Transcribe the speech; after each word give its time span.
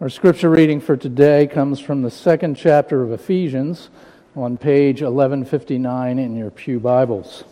Our 0.00 0.08
scripture 0.08 0.48
reading 0.48 0.80
for 0.80 0.96
today 0.96 1.48
comes 1.48 1.80
from 1.80 2.02
the 2.02 2.10
second 2.12 2.54
chapter 2.54 3.02
of 3.02 3.10
Ephesians 3.10 3.90
on 4.36 4.56
page 4.56 5.02
1159 5.02 6.20
in 6.20 6.36
your 6.36 6.52
Pew 6.52 6.78
Bibles, 6.78 7.42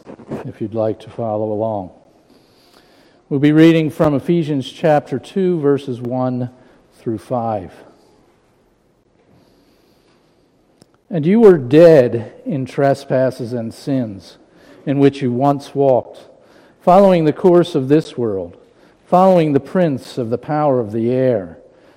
if 0.45 0.61
you'd 0.61 0.73
like 0.73 1.01
to 1.01 1.11
follow 1.11 1.51
along. 1.51 1.91
We'll 3.29 3.41
be 3.41 3.51
reading 3.51 3.91
from 3.91 4.15
Ephesians 4.15 4.71
chapter 4.71 5.19
2, 5.19 5.59
verses 5.59 6.01
1 6.01 6.49
through 6.93 7.19
5. 7.19 7.73
And 11.11 11.27
you 11.27 11.41
were 11.41 11.59
dead 11.59 12.41
in 12.45 12.65
trespasses 12.65 13.53
and 13.53 13.75
sins, 13.75 14.39
in 14.87 15.01
which 15.01 15.21
you 15.21 15.33
once 15.33 15.75
walked, 15.75 16.29
following 16.81 17.25
the 17.25 17.33
course 17.33 17.75
of 17.75 17.89
this 17.89 18.17
world, 18.17 18.57
following 19.05 19.53
the 19.53 19.59
prince 19.59 20.17
of 20.17 20.31
the 20.31 20.39
power 20.39 20.79
of 20.79 20.93
the 20.93 21.11
air 21.11 21.59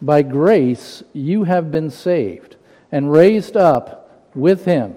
By 0.00 0.22
grace 0.22 1.02
you 1.12 1.44
have 1.44 1.70
been 1.70 1.90
saved 1.90 2.56
and 2.92 3.10
raised 3.10 3.56
up 3.56 4.30
with 4.34 4.64
him 4.64 4.94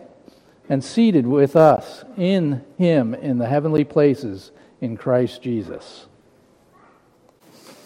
and 0.68 0.84
seated 0.84 1.26
with 1.26 1.56
us 1.56 2.04
in 2.18 2.64
him 2.78 3.14
in 3.16 3.38
the 3.38 3.48
heavenly 3.48 3.84
places 3.84 4.52
in 4.82 4.98
Christ 4.98 5.42
Jesus. 5.42 6.06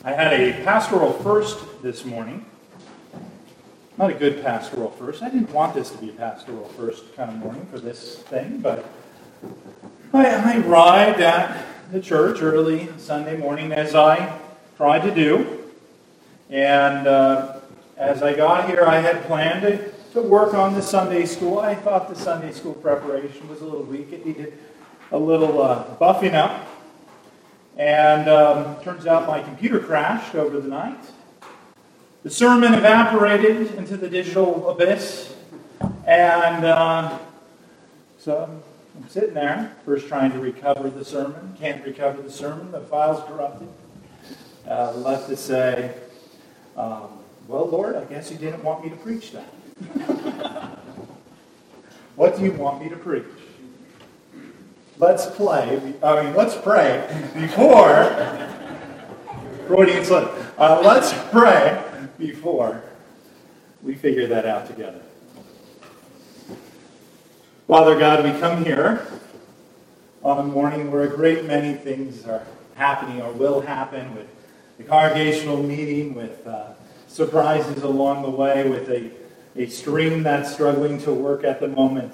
I 0.03 0.11
had 0.11 0.33
a 0.33 0.63
pastoral 0.63 1.13
first 1.13 1.81
this 1.81 2.03
morning. 2.03 2.45
Not 3.97 4.09
a 4.09 4.13
good 4.13 4.43
pastoral 4.43 4.89
first. 4.91 5.21
I 5.21 5.29
didn't 5.29 5.51
want 5.51 5.75
this 5.75 5.91
to 5.91 5.97
be 5.97 6.09
a 6.09 6.13
pastoral 6.13 6.65
first 6.69 7.15
kind 7.15 7.29
of 7.29 7.37
morning 7.37 7.65
for 7.71 7.79
this 7.79 8.17
thing, 8.17 8.59
but 8.59 8.83
I, 10.11 10.25
I 10.25 10.57
arrived 10.65 11.21
at 11.21 11.65
the 11.91 12.01
church 12.01 12.41
early 12.41 12.89
Sunday 12.97 13.37
morning 13.37 13.71
as 13.71 13.95
I 13.95 14.39
tried 14.77 15.03
to 15.03 15.13
do. 15.13 15.62
And 16.53 17.07
uh, 17.07 17.61
as 17.97 18.21
I 18.21 18.35
got 18.35 18.69
here, 18.69 18.83
I 18.85 18.99
had 18.99 19.23
planned 19.23 19.63
to, 19.63 19.91
to 20.13 20.21
work 20.21 20.53
on 20.53 20.75
the 20.75 20.83
Sunday 20.83 21.25
school. 21.25 21.57
I 21.57 21.73
thought 21.73 22.07
the 22.07 22.15
Sunday 22.15 22.51
school 22.51 22.75
preparation 22.75 23.49
was 23.49 23.61
a 23.61 23.65
little 23.65 23.81
weak. 23.81 24.13
It 24.13 24.23
needed 24.23 24.53
a 25.11 25.17
little 25.17 25.63
uh, 25.63 25.83
buffing 25.95 26.35
up. 26.35 26.67
And 27.75 28.29
um, 28.29 28.79
turns 28.83 29.07
out 29.07 29.27
my 29.27 29.41
computer 29.41 29.79
crashed 29.79 30.35
over 30.35 30.59
the 30.59 30.67
night. 30.67 31.03
The 32.21 32.29
sermon 32.29 32.75
evaporated 32.75 33.73
into 33.73 33.97
the 33.97 34.07
digital 34.07 34.69
abyss. 34.69 35.33
And 36.05 36.65
uh, 36.65 37.17
so 38.19 38.61
I'm 38.95 39.09
sitting 39.09 39.33
there, 39.33 39.75
first 39.85 40.07
trying 40.07 40.31
to 40.33 40.39
recover 40.39 40.91
the 40.91 41.03
sermon. 41.03 41.55
Can't 41.59 41.83
recover 41.83 42.21
the 42.21 42.31
sermon. 42.31 42.71
The 42.71 42.81
file's 42.81 43.27
corrupted. 43.27 43.69
Uh, 44.69 44.91
left 44.97 45.29
to 45.29 45.35
say, 45.35 45.95
um, 46.75 47.19
well, 47.47 47.67
Lord, 47.67 47.95
I 47.95 48.05
guess 48.05 48.31
you 48.31 48.37
didn't 48.37 48.63
want 48.63 48.83
me 48.83 48.89
to 48.89 48.95
preach 48.95 49.31
that. 49.31 49.43
what 52.15 52.37
do 52.37 52.43
you 52.43 52.53
want 52.53 52.81
me 52.81 52.89
to 52.89 52.95
preach? 52.95 53.25
Let's 54.97 55.25
play. 55.25 55.95
I 56.01 56.23
mean, 56.23 56.35
let's 56.35 56.55
pray 56.55 57.05
before. 57.33 58.49
Freudian 59.67 60.05
slip. 60.05 60.31
Uh, 60.57 60.81
let's 60.83 61.13
pray 61.31 61.83
before 62.17 62.83
we 63.81 63.95
figure 63.95 64.27
that 64.27 64.45
out 64.45 64.67
together. 64.67 65.01
Father 67.67 67.97
God, 67.97 68.23
we 68.23 68.31
come 68.39 68.63
here 68.63 69.07
on 70.23 70.39
a 70.39 70.43
morning 70.43 70.91
where 70.91 71.03
a 71.03 71.07
great 71.07 71.45
many 71.45 71.73
things 71.73 72.25
are 72.25 72.45
happening 72.75 73.21
or 73.21 73.31
will 73.31 73.61
happen 73.61 74.15
with 74.15 74.27
the 74.83 74.89
congregational 74.89 75.63
meeting 75.63 76.13
with 76.13 76.45
uh, 76.45 76.73
surprises 77.07 77.83
along 77.83 78.23
the 78.23 78.29
way, 78.29 78.67
with 78.69 78.89
a, 78.89 79.11
a 79.55 79.67
stream 79.67 80.23
that's 80.23 80.51
struggling 80.53 80.99
to 80.99 81.13
work 81.13 81.43
at 81.43 81.59
the 81.59 81.67
moment. 81.67 82.13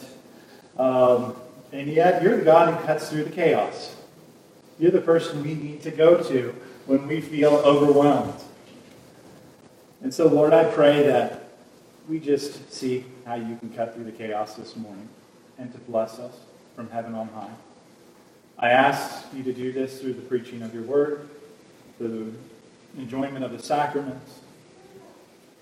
Um, 0.78 1.36
and 1.72 1.88
yet, 1.88 2.22
you're 2.22 2.38
the 2.38 2.46
God 2.46 2.74
who 2.74 2.86
cuts 2.86 3.10
through 3.10 3.24
the 3.24 3.32
chaos. 3.32 3.96
You're 4.78 4.92
the 4.92 5.02
person 5.02 5.44
we 5.44 5.56
need 5.56 5.82
to 5.84 5.92
go 5.92 6.22
to 6.24 6.56
when 6.86 7.08
we 7.08 7.22
feel 7.22 7.56
overwhelmed. 7.56 8.42
And 10.02 10.14
so, 10.14 10.28
Lord, 10.28 10.54
I 10.54 10.64
pray 10.64 11.04
that 11.08 11.50
we 12.08 12.20
just 12.20 12.72
see 12.72 13.06
how 13.26 13.36
you 13.36 13.56
can 13.58 13.70
cut 13.72 13.94
through 13.94 14.06
the 14.06 14.12
chaos 14.12 14.56
this 14.56 14.76
morning 14.76 15.10
and 15.58 15.72
to 15.74 15.80
bless 15.80 16.18
us 16.20 16.36
from 16.76 16.90
heaven 16.90 17.14
on 17.14 17.28
high. 17.30 17.52
I 18.58 18.70
ask 18.70 19.26
you 19.34 19.44
to 19.44 19.54
do 19.54 19.72
this 19.72 20.02
through 20.02 20.14
the 20.14 20.22
preaching 20.22 20.62
of 20.62 20.74
your 20.74 20.84
word, 20.84 21.30
through 21.98 22.34
enjoyment 22.98 23.44
of 23.44 23.52
the 23.52 23.60
sacraments, 23.60 24.40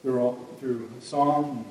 through, 0.01 0.19
all, 0.19 0.33
through 0.59 0.89
song, 0.99 1.65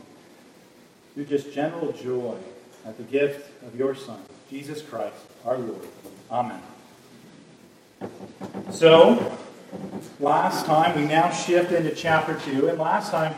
through 1.14 1.24
just 1.24 1.52
general 1.52 1.92
joy 1.92 2.36
at 2.84 2.96
the 2.96 3.02
gift 3.04 3.50
of 3.66 3.74
your 3.76 3.94
Son, 3.94 4.20
Jesus 4.50 4.82
Christ, 4.82 5.16
our 5.44 5.58
Lord. 5.58 5.88
Amen. 6.30 6.60
So, 8.70 9.36
last 10.20 10.66
time, 10.66 11.00
we 11.00 11.06
now 11.06 11.30
shift 11.30 11.72
into 11.72 11.94
chapter 11.94 12.38
2, 12.50 12.68
and 12.68 12.78
last 12.78 13.10
time 13.10 13.34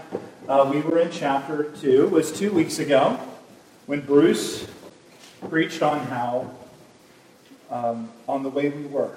uh, 0.48 0.68
we 0.72 0.80
were 0.80 0.98
in 0.98 1.10
chapter 1.10 1.70
2 1.80 2.08
was 2.08 2.32
two 2.32 2.50
weeks 2.50 2.78
ago 2.78 3.20
when 3.86 4.00
Bruce 4.00 4.66
preached 5.48 5.82
on 5.82 6.00
how, 6.06 6.50
um, 7.70 8.10
on 8.26 8.42
the 8.42 8.48
way 8.48 8.68
we 8.68 8.84
were. 8.86 9.14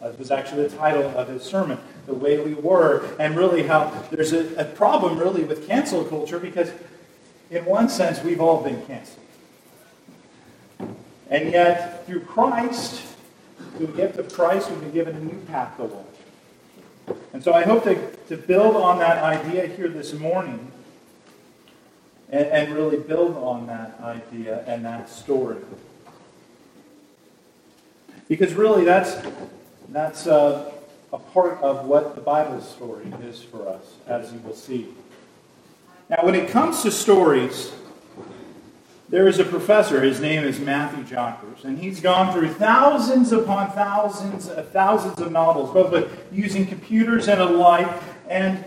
That 0.00 0.18
was 0.18 0.30
actually 0.30 0.68
the 0.68 0.76
title 0.76 1.16
of 1.16 1.28
his 1.28 1.42
sermon 1.42 1.78
the 2.06 2.14
way 2.14 2.38
we 2.38 2.54
were, 2.54 3.08
and 3.18 3.36
really 3.36 3.62
how 3.62 3.90
there's 4.10 4.32
a, 4.32 4.54
a 4.56 4.64
problem 4.64 5.18
really 5.18 5.44
with 5.44 5.66
cancel 5.66 6.04
culture 6.04 6.38
because, 6.38 6.70
in 7.50 7.64
one 7.64 7.88
sense, 7.88 8.22
we've 8.22 8.40
all 8.40 8.62
been 8.62 8.84
canceled. 8.86 9.20
And 11.30 11.50
yet, 11.50 12.06
through 12.06 12.20
Christ, 12.20 13.02
through 13.76 13.86
the 13.86 13.92
gift 13.96 14.18
of 14.18 14.32
Christ, 14.32 14.70
we've 14.70 14.80
been 14.80 14.92
given 14.92 15.16
a 15.16 15.20
new 15.20 15.38
path 15.46 15.76
to 15.78 15.84
walk. 15.84 16.14
And 17.32 17.42
so 17.42 17.52
I 17.52 17.62
hope 17.62 17.84
to, 17.84 18.16
to 18.28 18.36
build 18.36 18.76
on 18.76 18.98
that 18.98 19.22
idea 19.22 19.66
here 19.66 19.88
this 19.88 20.12
morning 20.12 20.70
and, 22.30 22.46
and 22.46 22.74
really 22.74 22.98
build 22.98 23.36
on 23.36 23.66
that 23.66 23.98
idea 24.00 24.64
and 24.66 24.84
that 24.84 25.08
story. 25.08 25.58
Because 28.28 28.54
really, 28.54 28.84
that's, 28.84 29.16
that's 29.88 30.26
uh, 30.26 30.72
a 31.14 31.18
part 31.18 31.62
of 31.62 31.86
what 31.86 32.16
the 32.16 32.20
Bible 32.20 32.60
story 32.60 33.06
is 33.22 33.40
for 33.40 33.68
us, 33.68 33.94
as 34.08 34.32
you 34.32 34.40
will 34.40 34.54
see. 34.54 34.88
Now, 36.10 36.18
when 36.22 36.34
it 36.34 36.48
comes 36.48 36.82
to 36.82 36.90
stories, 36.90 37.72
there 39.08 39.28
is 39.28 39.38
a 39.38 39.44
professor, 39.44 40.00
his 40.00 40.20
name 40.20 40.42
is 40.42 40.58
Matthew 40.58 41.04
Jockers, 41.04 41.62
and 41.62 41.78
he's 41.78 42.00
gone 42.00 42.32
through 42.32 42.48
thousands 42.54 43.30
upon 43.30 43.70
thousands, 43.70 44.48
of 44.48 44.68
thousands 44.70 45.20
of 45.20 45.30
novels, 45.30 45.72
both 45.72 46.10
using 46.32 46.66
computers 46.66 47.28
and 47.28 47.40
alike, 47.40 48.02
and 48.28 48.64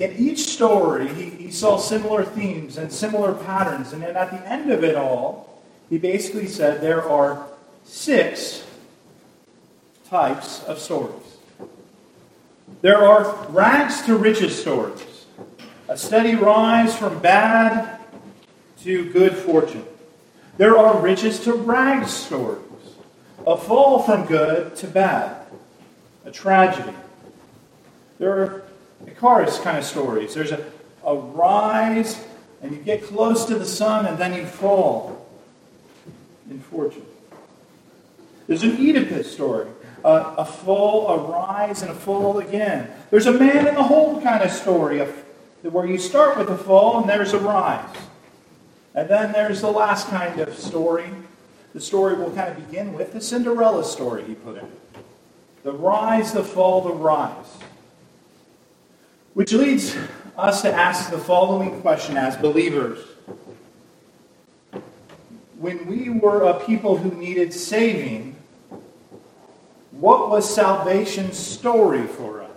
in 0.00 0.16
each 0.16 0.46
story, 0.46 1.08
he, 1.08 1.28
he 1.28 1.50
saw 1.50 1.76
similar 1.76 2.24
themes 2.24 2.78
and 2.78 2.90
similar 2.90 3.34
patterns, 3.34 3.92
and 3.92 4.02
then 4.02 4.16
at 4.16 4.30
the 4.30 4.50
end 4.50 4.70
of 4.72 4.82
it 4.82 4.96
all, 4.96 5.62
he 5.90 5.98
basically 5.98 6.46
said 6.46 6.80
there 6.80 7.06
are 7.06 7.46
six 7.84 8.64
types 10.08 10.64
of 10.64 10.78
stories. 10.78 11.23
There 12.82 12.98
are 12.98 13.46
rags 13.48 14.02
to 14.02 14.16
riches 14.16 14.60
stories, 14.60 15.26
a 15.88 15.96
steady 15.96 16.34
rise 16.34 16.96
from 16.96 17.18
bad 17.20 18.00
to 18.82 19.10
good 19.12 19.36
fortune. 19.36 19.84
There 20.56 20.76
are 20.76 21.00
riches 21.00 21.40
to 21.40 21.54
rags 21.54 22.12
stories, 22.12 22.60
a 23.46 23.56
fall 23.56 24.02
from 24.02 24.26
good 24.26 24.76
to 24.76 24.86
bad, 24.86 25.46
a 26.24 26.30
tragedy. 26.30 26.94
There 28.18 28.32
are 28.32 28.62
Icarus 29.06 29.58
kind 29.58 29.78
of 29.78 29.84
stories. 29.84 30.34
There's 30.34 30.52
a, 30.52 30.64
a 31.04 31.16
rise, 31.16 32.22
and 32.62 32.72
you 32.72 32.78
get 32.78 33.02
close 33.02 33.44
to 33.46 33.58
the 33.58 33.66
sun, 33.66 34.06
and 34.06 34.18
then 34.18 34.34
you 34.34 34.46
fall 34.46 35.26
in 36.50 36.60
fortune. 36.60 37.06
There's 38.46 38.62
an 38.62 38.76
Oedipus 38.76 39.32
story 39.32 39.68
a, 40.04 40.34
a 40.38 40.44
fall, 40.44 41.08
a 41.08 41.16
rise, 41.30 41.82
and 41.82 41.90
a 41.90 41.94
fall 41.94 42.38
again. 42.38 42.90
There's 43.10 43.26
a 43.26 43.32
man 43.32 43.66
in 43.66 43.74
the 43.74 43.82
hole 43.82 44.20
kind 44.20 44.42
of 44.42 44.50
story, 44.50 45.00
a, 45.00 45.06
where 45.62 45.86
you 45.86 45.98
start 45.98 46.36
with 46.36 46.50
a 46.50 46.58
fall 46.58 47.00
and 47.00 47.08
there's 47.08 47.32
a 47.32 47.38
rise. 47.38 47.96
And 48.94 49.08
then 49.08 49.32
there's 49.32 49.62
the 49.62 49.70
last 49.70 50.08
kind 50.08 50.38
of 50.40 50.56
story. 50.56 51.08
The 51.72 51.80
story 51.80 52.14
we'll 52.14 52.34
kind 52.34 52.50
of 52.50 52.68
begin 52.68 52.92
with 52.92 53.12
the 53.12 53.20
Cinderella 53.20 53.84
story, 53.84 54.24
he 54.24 54.34
put 54.34 54.58
in. 54.58 54.70
The 55.64 55.72
rise, 55.72 56.32
the 56.32 56.44
fall, 56.44 56.82
the 56.82 56.92
rise. 56.92 57.56
Which 59.32 59.52
leads 59.52 59.96
us 60.36 60.62
to 60.62 60.72
ask 60.72 61.10
the 61.10 61.18
following 61.18 61.80
question 61.80 62.16
as 62.16 62.36
believers. 62.36 62.98
When 65.58 65.86
we 65.86 66.10
were 66.10 66.42
a 66.42 66.60
people 66.60 66.98
who 66.98 67.10
needed 67.18 67.52
saving, 67.52 68.33
what 70.00 70.28
was 70.28 70.52
salvation's 70.52 71.36
story 71.36 72.06
for 72.06 72.42
us? 72.42 72.50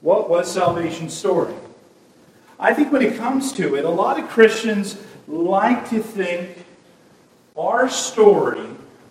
What 0.00 0.28
was 0.30 0.50
salvation's 0.50 1.12
story? 1.12 1.54
I 2.58 2.72
think 2.74 2.92
when 2.92 3.02
it 3.02 3.16
comes 3.16 3.52
to 3.54 3.74
it, 3.74 3.84
a 3.84 3.90
lot 3.90 4.18
of 4.20 4.28
Christians 4.28 4.96
like 5.26 5.90
to 5.90 6.00
think 6.00 6.64
our 7.56 7.88
story 7.88 8.66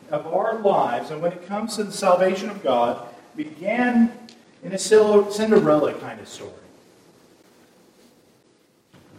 of 0.10 0.28
our 0.28 0.60
lives, 0.60 1.12
and 1.12 1.22
when 1.22 1.32
it 1.32 1.46
comes 1.48 1.76
to 1.76 1.84
the 1.84 1.92
salvation 1.92 2.50
of 2.50 2.64
God, 2.64 3.08
began 3.36 4.12
in 4.64 4.74
a 4.74 4.78
Cinderella 4.78 5.94
kind 5.96 6.20
of 6.20 6.28
story. 6.28 6.52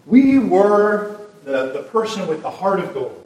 We 0.07 0.39
were 0.39 1.21
the, 1.45 1.73
the 1.73 1.83
person 1.85 2.27
with 2.27 2.43
the 2.43 2.51
heart 2.51 2.81
of 2.81 2.95
gold. 2.95 3.19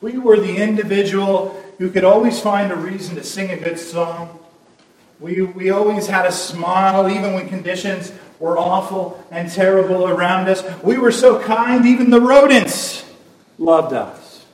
We 0.00 0.18
were 0.18 0.38
the 0.38 0.56
individual 0.56 1.62
who 1.82 1.90
could 1.90 2.04
always 2.04 2.38
find 2.38 2.70
a 2.70 2.76
reason 2.76 3.16
to 3.16 3.24
sing 3.24 3.50
a 3.50 3.56
good 3.56 3.76
song. 3.76 4.38
We, 5.18 5.42
we 5.42 5.70
always 5.70 6.06
had 6.06 6.26
a 6.26 6.30
smile, 6.30 7.10
even 7.10 7.34
when 7.34 7.48
conditions 7.48 8.12
were 8.38 8.56
awful 8.56 9.20
and 9.32 9.50
terrible 9.50 10.06
around 10.06 10.48
us. 10.48 10.62
We 10.84 10.96
were 10.98 11.10
so 11.10 11.42
kind, 11.42 11.84
even 11.84 12.10
the 12.10 12.20
rodents 12.20 13.04
loved 13.58 13.92
us. 13.94 14.46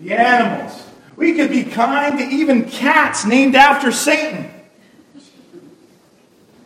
The 0.00 0.12
animals. 0.12 0.86
We 1.16 1.32
could 1.32 1.48
be 1.48 1.64
kind 1.64 2.18
to 2.18 2.24
even 2.26 2.68
cats 2.68 3.24
named 3.24 3.56
after 3.56 3.90
Satan. 3.90 4.50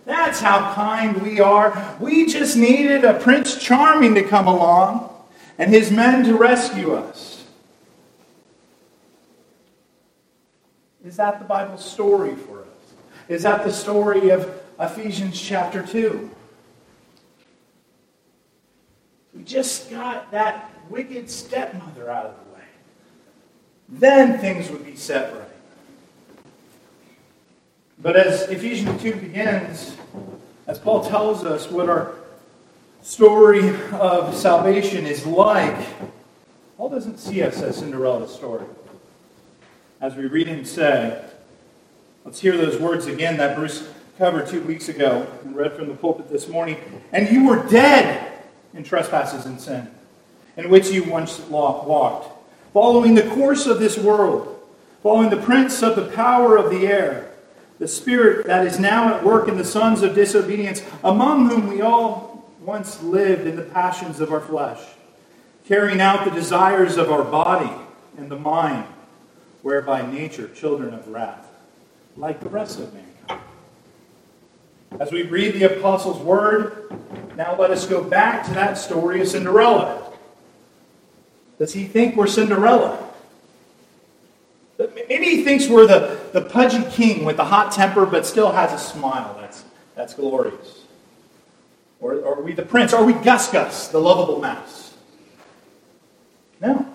That's 0.06 0.40
how 0.40 0.74
kind 0.74 1.22
we 1.22 1.38
are. 1.38 1.96
We 2.00 2.26
just 2.26 2.56
needed 2.56 3.04
a 3.04 3.14
Prince 3.14 3.62
Charming 3.62 4.16
to 4.16 4.24
come 4.24 4.48
along 4.48 5.08
and 5.56 5.70
his 5.70 5.92
men 5.92 6.24
to 6.24 6.36
rescue 6.36 6.94
us. 6.94 7.31
Is 11.04 11.16
that 11.16 11.38
the 11.38 11.44
Bible 11.44 11.78
story 11.78 12.34
for 12.34 12.60
us? 12.60 12.66
Is 13.28 13.42
that 13.42 13.64
the 13.64 13.72
story 13.72 14.30
of 14.30 14.60
Ephesians 14.78 15.40
chapter 15.40 15.84
2? 15.84 16.30
We 19.34 19.42
just 19.42 19.90
got 19.90 20.30
that 20.30 20.70
wicked 20.90 21.30
stepmother 21.30 22.10
out 22.10 22.26
of 22.26 22.34
the 22.36 22.54
way. 22.54 22.64
Then 23.88 24.38
things 24.38 24.70
would 24.70 24.84
be 24.84 24.94
set 24.94 25.32
right. 25.34 25.48
But 28.00 28.16
as 28.16 28.42
Ephesians 28.48 29.00
2 29.00 29.14
begins, 29.14 29.96
as 30.66 30.78
Paul 30.78 31.04
tells 31.04 31.44
us 31.44 31.70
what 31.70 31.88
our 31.88 32.14
story 33.02 33.76
of 33.92 34.34
salvation 34.34 35.06
is 35.06 35.24
like, 35.26 35.86
Paul 36.76 36.90
doesn't 36.90 37.18
see 37.18 37.42
us 37.42 37.62
as 37.62 37.76
Cinderella's 37.76 38.34
story. 38.34 38.66
As 40.02 40.16
we 40.16 40.26
read 40.26 40.48
him 40.48 40.64
say, 40.64 41.24
let's 42.24 42.40
hear 42.40 42.56
those 42.56 42.78
words 42.80 43.06
again 43.06 43.36
that 43.36 43.56
Bruce 43.56 43.88
covered 44.18 44.48
two 44.48 44.60
weeks 44.62 44.88
ago 44.88 45.28
and 45.44 45.54
read 45.54 45.74
from 45.74 45.86
the 45.86 45.94
pulpit 45.94 46.28
this 46.28 46.48
morning. 46.48 46.76
And 47.12 47.30
you 47.30 47.46
were 47.46 47.64
dead 47.68 48.32
in 48.74 48.82
trespasses 48.82 49.46
and 49.46 49.60
sin, 49.60 49.88
in 50.56 50.68
which 50.70 50.90
you 50.90 51.04
once 51.04 51.38
walked, 51.38 52.28
following 52.72 53.14
the 53.14 53.28
course 53.30 53.66
of 53.66 53.78
this 53.78 53.96
world, 53.96 54.60
following 55.04 55.30
the 55.30 55.36
prince 55.36 55.82
of 55.84 55.94
the 55.94 56.06
power 56.06 56.56
of 56.56 56.70
the 56.70 56.88
air 56.88 57.30
the 57.78 57.88
spirit 57.88 58.46
that 58.46 58.66
is 58.66 58.78
now 58.78 59.12
at 59.12 59.24
work 59.24 59.48
in 59.48 59.56
the 59.56 59.64
sons 59.64 60.02
of 60.02 60.14
disobedience, 60.14 60.82
among 61.02 61.48
whom 61.48 61.68
we 61.68 61.80
all 61.80 62.48
once 62.60 63.02
lived 63.02 63.44
in 63.46 63.56
the 63.56 63.62
passions 63.62 64.20
of 64.20 64.32
our 64.32 64.40
flesh, 64.40 64.80
carrying 65.66 66.00
out 66.00 66.24
the 66.24 66.30
desires 66.30 66.96
of 66.96 67.10
our 67.10 67.24
body 67.24 67.70
and 68.16 68.30
the 68.30 68.38
mind, 68.38 68.86
whereby 69.62 70.02
nature 70.10 70.48
children 70.48 70.92
of 70.92 71.08
wrath, 71.08 71.48
like 72.16 72.40
the 72.40 72.48
rest 72.48 72.78
of 72.78 72.92
mankind. 72.92 73.40
As 75.00 75.10
we 75.10 75.22
read 75.22 75.54
the 75.54 75.64
apostles' 75.64 76.18
word, 76.18 76.92
now 77.36 77.56
let 77.58 77.70
us 77.70 77.86
go 77.86 78.02
back 78.02 78.44
to 78.46 78.54
that 78.54 78.74
story 78.76 79.20
of 79.20 79.28
Cinderella. 79.28 80.12
Does 81.58 81.72
he 81.72 81.84
think 81.84 82.16
we're 82.16 82.26
Cinderella? 82.26 83.08
Maybe 84.78 85.26
he 85.26 85.44
thinks 85.44 85.68
we're 85.68 85.86
the, 85.86 86.18
the 86.32 86.42
pudgy 86.42 86.82
king 86.90 87.24
with 87.24 87.36
the 87.36 87.44
hot 87.44 87.72
temper 87.72 88.04
but 88.04 88.26
still 88.26 88.52
has 88.52 88.72
a 88.72 88.78
smile. 88.78 89.36
That's, 89.40 89.64
that's 89.94 90.14
glorious. 90.14 90.84
Or, 92.00 92.14
or 92.14 92.38
are 92.38 92.42
we 92.42 92.52
the 92.52 92.64
prince? 92.64 92.92
Are 92.92 93.04
we 93.04 93.12
Gus 93.12 93.50
Gus, 93.52 93.88
the 93.88 94.00
lovable 94.00 94.40
mouse? 94.40 94.94
No. 96.60 96.86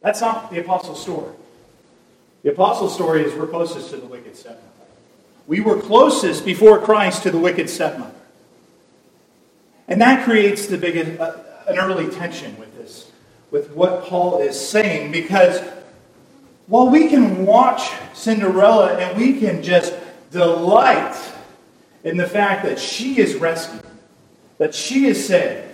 That's 0.00 0.20
not 0.20 0.50
the 0.50 0.60
apostle's 0.60 1.00
story. 1.00 1.34
The 2.42 2.52
apostle's 2.52 2.94
story 2.94 3.22
is 3.22 3.34
we're 3.34 3.46
closest 3.46 3.90
to 3.90 3.96
the 3.96 4.06
wicked 4.06 4.36
stepmother. 4.36 4.66
We 5.46 5.60
were 5.60 5.80
closest 5.80 6.44
before 6.44 6.80
Christ 6.80 7.24
to 7.24 7.30
the 7.30 7.38
wicked 7.38 7.68
stepmother. 7.68 8.14
And 9.88 10.00
that 10.00 10.24
creates 10.24 10.66
the 10.66 10.78
big, 10.78 11.20
uh, 11.20 11.36
an 11.66 11.78
early 11.78 12.08
tension 12.08 12.58
with 12.58 12.74
this, 12.76 13.10
with 13.50 13.70
what 13.72 14.04
Paul 14.04 14.40
is 14.40 14.58
saying, 14.58 15.12
because 15.12 15.60
well, 16.70 16.88
we 16.88 17.08
can 17.08 17.44
watch 17.44 17.90
Cinderella 18.14 18.96
and 18.96 19.18
we 19.18 19.40
can 19.40 19.60
just 19.60 19.92
delight 20.30 21.16
in 22.04 22.16
the 22.16 22.28
fact 22.28 22.62
that 22.62 22.78
she 22.78 23.18
is 23.18 23.34
rescued, 23.34 23.82
that 24.58 24.72
she 24.72 25.06
is 25.06 25.26
saved. 25.26 25.69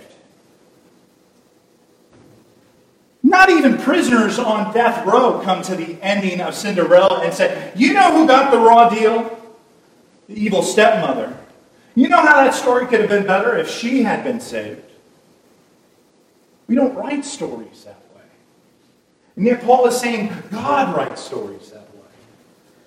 Not 3.27 3.49
even 3.49 3.77
prisoners 3.77 4.39
on 4.39 4.73
death 4.73 5.05
row 5.05 5.41
come 5.43 5.61
to 5.63 5.75
the 5.75 6.01
ending 6.01 6.39
of 6.39 6.55
Cinderella 6.55 7.23
and 7.25 7.33
say, 7.33 7.73
You 7.75 7.91
know 7.91 8.13
who 8.13 8.25
got 8.25 8.51
the 8.51 8.57
raw 8.57 8.87
deal? 8.87 9.37
The 10.29 10.41
evil 10.41 10.63
stepmother. 10.63 11.37
You 11.93 12.07
know 12.07 12.21
how 12.21 12.41
that 12.41 12.53
story 12.53 12.87
could 12.87 13.01
have 13.01 13.09
been 13.09 13.27
better 13.27 13.57
if 13.57 13.69
she 13.69 14.03
had 14.03 14.23
been 14.23 14.39
saved? 14.39 14.81
We 16.67 16.75
don't 16.75 16.95
write 16.95 17.25
stories 17.25 17.83
that 17.83 17.99
way. 18.15 18.23
And 19.35 19.45
yet 19.45 19.61
Paul 19.61 19.87
is 19.87 19.99
saying 19.99 20.31
God 20.49 20.95
writes 20.95 21.21
stories 21.21 21.69
that 21.71 21.93
way. 21.95 22.07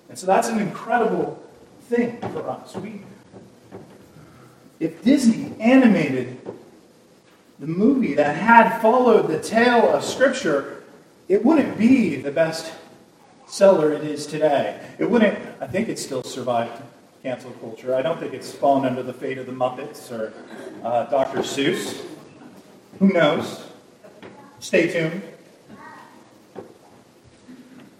And 0.09 0.17
so 0.17 0.25
that's 0.25 0.49
an 0.49 0.57
incredible 0.57 1.39
thing 1.81 2.19
for 2.19 2.49
us. 2.49 2.75
We, 2.77 3.01
if 4.79 5.03
Disney 5.03 5.53
animated 5.59 6.39
the 7.61 7.67
movie 7.67 8.15
that 8.15 8.35
had 8.35 8.81
followed 8.81 9.27
the 9.27 9.39
tale 9.39 9.87
of 9.87 10.03
Scripture, 10.03 10.83
it 11.29 11.45
wouldn't 11.45 11.77
be 11.77 12.15
the 12.15 12.31
best 12.31 12.73
seller 13.45 13.93
it 13.93 14.03
is 14.03 14.25
today. 14.25 14.83
It 14.97 15.07
wouldn't, 15.07 15.37
I 15.61 15.67
think 15.67 15.87
it 15.87 15.99
still 15.99 16.23
survived 16.23 16.81
cancel 17.21 17.51
culture. 17.51 17.93
I 17.93 18.01
don't 18.01 18.19
think 18.19 18.33
it's 18.33 18.51
fallen 18.51 18.85
under 18.87 19.03
the 19.03 19.13
fate 19.13 19.37
of 19.37 19.45
the 19.45 19.51
Muppets 19.51 20.11
or 20.11 20.33
uh, 20.83 21.05
Dr. 21.05 21.39
Seuss. 21.39 22.03
Who 22.97 23.09
knows? 23.09 23.63
Stay 24.59 24.91
tuned. 24.91 25.21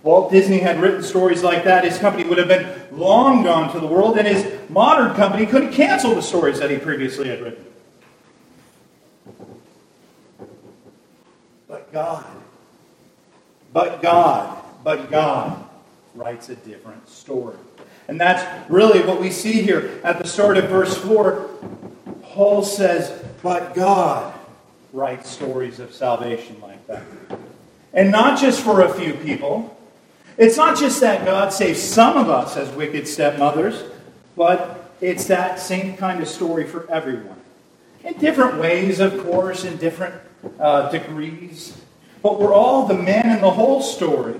Walt 0.01 0.31
Disney 0.31 0.57
had 0.57 0.81
written 0.81 1.03
stories 1.03 1.43
like 1.43 1.63
that, 1.65 1.83
his 1.83 1.99
company 1.99 2.27
would 2.27 2.39
have 2.39 2.47
been 2.47 2.67
long 2.91 3.43
gone 3.43 3.71
to 3.73 3.79
the 3.79 3.85
world, 3.85 4.17
and 4.17 4.27
his 4.27 4.59
modern 4.71 5.13
company 5.13 5.45
couldn't 5.45 5.71
cancel 5.71 6.15
the 6.15 6.23
stories 6.23 6.59
that 6.59 6.71
he 6.71 6.77
previously 6.77 7.29
had 7.29 7.41
written. 7.41 7.70
God, 11.91 12.25
but 13.73 14.01
God, 14.01 14.63
but 14.83 15.09
God 15.11 15.63
writes 16.15 16.49
a 16.49 16.55
different 16.55 17.07
story. 17.07 17.57
And 18.07 18.19
that's 18.19 18.69
really 18.69 19.01
what 19.01 19.21
we 19.21 19.31
see 19.31 19.61
here 19.61 20.01
at 20.03 20.19
the 20.19 20.27
start 20.27 20.57
of 20.57 20.69
verse 20.69 20.97
4. 20.97 21.49
Paul 22.23 22.63
says, 22.63 23.23
But 23.41 23.73
God 23.73 24.33
writes 24.93 25.29
stories 25.29 25.79
of 25.79 25.93
salvation 25.93 26.59
like 26.61 26.85
that. 26.87 27.03
And 27.93 28.11
not 28.11 28.39
just 28.39 28.61
for 28.61 28.81
a 28.81 28.93
few 28.93 29.13
people, 29.13 29.77
it's 30.37 30.57
not 30.57 30.77
just 30.77 31.01
that 31.01 31.25
God 31.25 31.53
saves 31.53 31.81
some 31.81 32.17
of 32.17 32.29
us 32.29 32.57
as 32.57 32.69
wicked 32.71 33.07
stepmothers, 33.07 33.83
but 34.35 34.91
it's 35.01 35.25
that 35.25 35.59
same 35.59 35.97
kind 35.97 36.21
of 36.21 36.27
story 36.27 36.65
for 36.65 36.89
everyone. 36.89 37.39
In 38.03 38.13
different 38.13 38.57
ways, 38.57 38.99
of 38.99 39.23
course, 39.23 39.65
in 39.65 39.77
different 39.77 40.15
uh, 40.59 40.89
degrees. 40.89 41.77
But 42.21 42.39
we're 42.39 42.53
all 42.53 42.85
the 42.85 42.93
man 42.93 43.35
in 43.35 43.41
the 43.41 43.51
hole 43.51 43.81
story 43.81 44.39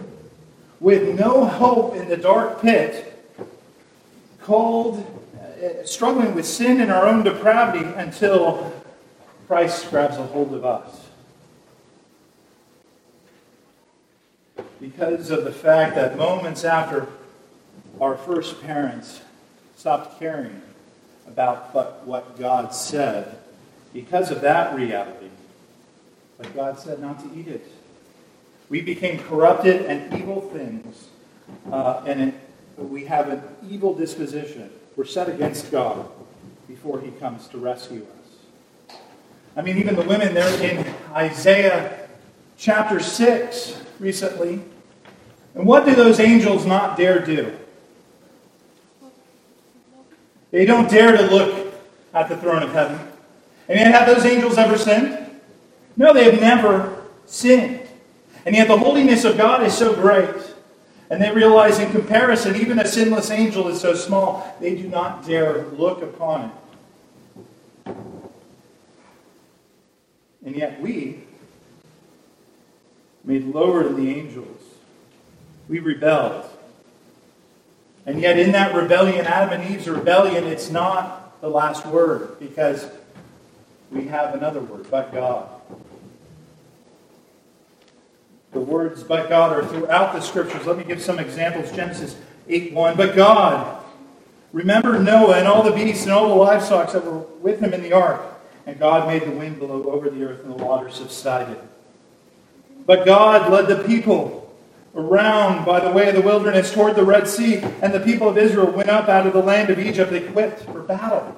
with 0.80 1.18
no 1.20 1.46
hope 1.46 1.96
in 1.96 2.10
the 2.10 2.18
dark 2.18 2.62
pit, 2.62 3.08
cold, 4.42 5.06
uh, 5.40 5.86
struggling 5.86 6.34
with 6.34 6.46
sin 6.46 6.82
and 6.82 6.92
our 6.92 7.08
own 7.08 7.24
depravity 7.24 7.86
until 7.96 8.74
Christ 9.48 9.90
grabs 9.90 10.18
a 10.18 10.24
hold 10.24 10.54
of 10.54 10.66
us. 10.66 11.08
Because 14.80 15.30
of 15.30 15.44
the 15.44 15.52
fact 15.52 15.96
that 15.96 16.18
moments 16.18 16.64
after 16.64 17.08
our 18.00 18.18
first 18.18 18.62
parents 18.62 19.22
stopped 19.76 20.18
caring 20.20 20.62
about 21.28 22.06
what 22.06 22.40
God 22.40 22.74
said, 22.74 23.38
because 23.94 24.32
of 24.32 24.42
that 24.42 24.76
reality, 24.76 25.30
but 26.42 26.56
God 26.56 26.80
said 26.80 27.00
not 27.00 27.20
to 27.20 27.40
eat 27.40 27.48
it. 27.48 27.72
We 28.70 28.82
became 28.82 29.20
corrupted 29.20 29.86
and 29.86 30.14
evil 30.20 30.42
things, 30.42 31.10
uh, 31.72 32.02
and 32.06 32.22
it, 32.22 32.36
we 32.78 33.06
have 33.06 33.30
an 33.30 33.44
evil 33.70 33.94
disposition. 33.94 34.72
We're 34.96 35.06
set 35.06 35.30
against 35.30 35.72
God 35.72 36.10
before 36.68 37.00
He 37.00 37.12
comes 37.12 37.48
to 37.50 37.58
rescue 37.58 38.06
us. 38.20 38.98
I 39.56 39.62
mean, 39.62 39.78
even 39.78 39.96
the 39.96 40.04
women 40.04 40.34
there 40.34 40.50
in 40.64 40.86
Isaiah 41.14 42.08
chapter 42.58 43.00
6 43.00 43.82
recently. 44.00 44.62
And 45.54 45.66
what 45.66 45.86
do 45.86 45.94
those 45.94 46.20
angels 46.20 46.66
not 46.66 46.98
dare 46.98 47.24
do? 47.24 47.54
They 50.52 50.66
don't 50.66 50.90
dare 50.90 51.16
to 51.18 51.24
look 51.24 51.74
at 52.14 52.30
the 52.30 52.38
throne 52.38 52.64
of 52.64 52.72
heaven. 52.72 53.00
And 53.68 53.80
yet, 53.80 53.92
have 53.92 54.08
those 54.08 54.26
angels 54.26 54.58
ever 54.58 54.78
sinned? 54.78 55.21
No, 55.98 56.14
they 56.14 56.24
have 56.26 56.40
never 56.40 57.04
sinned. 57.26 57.82
And 58.46 58.56
yet, 58.56 58.68
the 58.68 58.78
holiness 58.78 59.24
of 59.24 59.38
God 59.38 59.64
is 59.64 59.78
so 59.78 59.94
great. 59.94 60.30
And 61.10 61.22
they 61.22 61.32
realize, 61.32 61.78
in 61.80 61.92
comparison, 61.92 62.56
even 62.56 62.80
a 62.80 62.88
sinless 62.88 63.30
angel 63.30 63.68
is 63.68 63.82
so 63.82 63.94
small, 63.94 64.56
they 64.60 64.76
do 64.76 64.88
not 64.88 65.26
dare 65.26 65.66
look 65.68 66.02
upon 66.02 66.52
it. 67.86 67.96
And 70.46 70.56
yet, 70.56 70.82
we, 70.82 71.20
made 73.24 73.46
lower 73.46 73.84
than 73.84 74.04
the 74.04 74.12
angels, 74.12 74.62
we 75.68 75.80
rebelled. 75.80 76.46
And 78.06 78.20
yet, 78.20 78.40
in 78.40 78.54
that 78.54 78.74
rebellion, 78.74 79.26
Adam 79.28 79.62
and 79.62 79.72
Eve's 79.72 79.88
rebellion, 79.88 80.48
it's 80.48 80.72
not 80.72 81.40
the 81.42 81.50
last 81.50 81.86
word 81.86 82.40
because 82.40 82.88
we 83.92 84.06
have 84.08 84.34
another 84.34 84.62
word, 84.62 84.90
but 84.90 85.14
God. 85.14 85.61
The 88.52 88.60
words 88.60 89.04
but 89.04 89.30
God 89.30 89.54
are 89.54 89.66
throughout 89.66 90.14
the 90.14 90.22
scriptures. 90.22 90.66
Let 90.66 90.78
me 90.78 90.84
give 90.84 91.02
some 91.02 91.20
examples. 91.20 91.72
Genesis 91.72 92.18
8 92.48 92.74
1. 92.74 92.98
But 92.98 93.16
God, 93.16 93.84
remember 94.52 95.00
Noah 95.00 95.38
and 95.38 95.48
all 95.48 95.64
the 95.64 95.72
beasts 95.72 96.04
and 96.04 96.12
all 96.12 96.30
the 96.30 96.36
livestock 96.36 96.92
that 96.92 97.06
were 97.06 97.20
with 97.42 97.60
him 97.60 97.74
in 97.74 97.82
the 97.82 97.94
ark. 97.94 98.22
And 98.66 98.78
God 98.78 99.08
made 99.08 99.24
the 99.24 99.32
wind 99.32 99.60
blow 99.60 99.84
over 99.86 100.10
the 100.10 100.24
earth 100.24 100.44
and 100.44 100.52
the 100.52 100.64
waters 100.64 100.96
subsided. 100.96 101.58
But 102.86 103.06
God 103.06 103.52
led 103.52 103.68
the 103.68 103.84
people 103.88 104.42
around 104.96 105.66
by 105.66 105.80
the 105.80 105.92
way 105.92 106.10
of 106.10 106.16
the 106.16 106.22
wilderness 106.22 106.74
toward 106.74 106.96
the 106.96 107.04
Red 107.04 107.28
Sea, 107.28 107.58
and 107.82 107.94
the 107.94 108.00
people 108.00 108.28
of 108.28 108.38
Israel 108.38 108.70
went 108.72 108.90
up 108.90 109.08
out 109.08 109.26
of 109.26 109.34
the 109.34 109.42
land 109.42 109.70
of 109.70 109.80
Egypt 109.80 110.12
equipped 110.12 110.64
for 110.64 110.82
battle. 110.82 111.38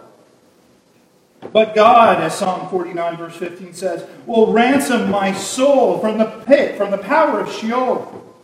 But 1.54 1.76
God, 1.76 2.20
as 2.20 2.36
Psalm 2.36 2.68
49, 2.70 3.18
verse 3.18 3.36
15 3.38 3.74
says, 3.74 4.06
will 4.26 4.52
ransom 4.52 5.10
my 5.10 5.32
soul 5.32 6.00
from 6.00 6.18
the 6.18 6.26
pit, 6.26 6.76
from 6.76 6.92
the 6.92 6.98
power 6.98 7.40
of 7.40 7.52
Sheol, 7.54 8.36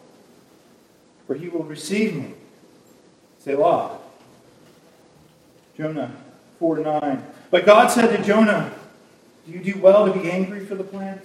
for 1.26 1.36
he 1.36 1.50
will 1.50 1.64
receive 1.64 2.16
me. 2.16 2.34
Selah. 3.40 3.98
Jonah 5.76 6.12
4 6.60 6.78
9. 6.80 7.26
But 7.50 7.66
God 7.66 7.88
said 7.88 8.16
to 8.16 8.24
Jonah, 8.24 8.72
Do 9.46 9.52
you 9.52 9.60
do 9.60 9.80
well 9.80 10.06
to 10.06 10.18
be 10.18 10.30
angry 10.30 10.66
for 10.66 10.76
the 10.76 10.84
plant? 10.84 11.24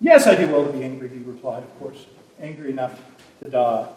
Yes, 0.00 0.26
I 0.26 0.34
do 0.34 0.48
well 0.48 0.66
to 0.66 0.72
be 0.72 0.84
angry, 0.84 1.08
he 1.08 1.18
replied, 1.18 1.62
of 1.62 1.78
course 1.78 2.06
angry 2.42 2.70
enough 2.70 3.00
to 3.42 3.50
die. 3.50 3.88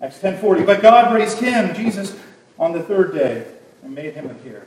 Acts 0.00 0.18
10:40. 0.18 0.64
But 0.64 0.80
God 0.80 1.12
raised 1.12 1.38
him, 1.38 1.74
Jesus, 1.74 2.16
on 2.58 2.72
the 2.72 2.82
third 2.82 3.12
day 3.12 3.46
and 3.82 3.94
made 3.94 4.14
him 4.14 4.30
appear. 4.30 4.66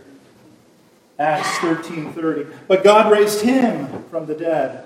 Acts 1.19 1.57
13:30. 1.59 2.47
But 2.67 2.83
God 2.83 3.11
raised 3.11 3.41
him 3.41 4.05
from 4.09 4.25
the 4.25 4.33
dead. 4.33 4.85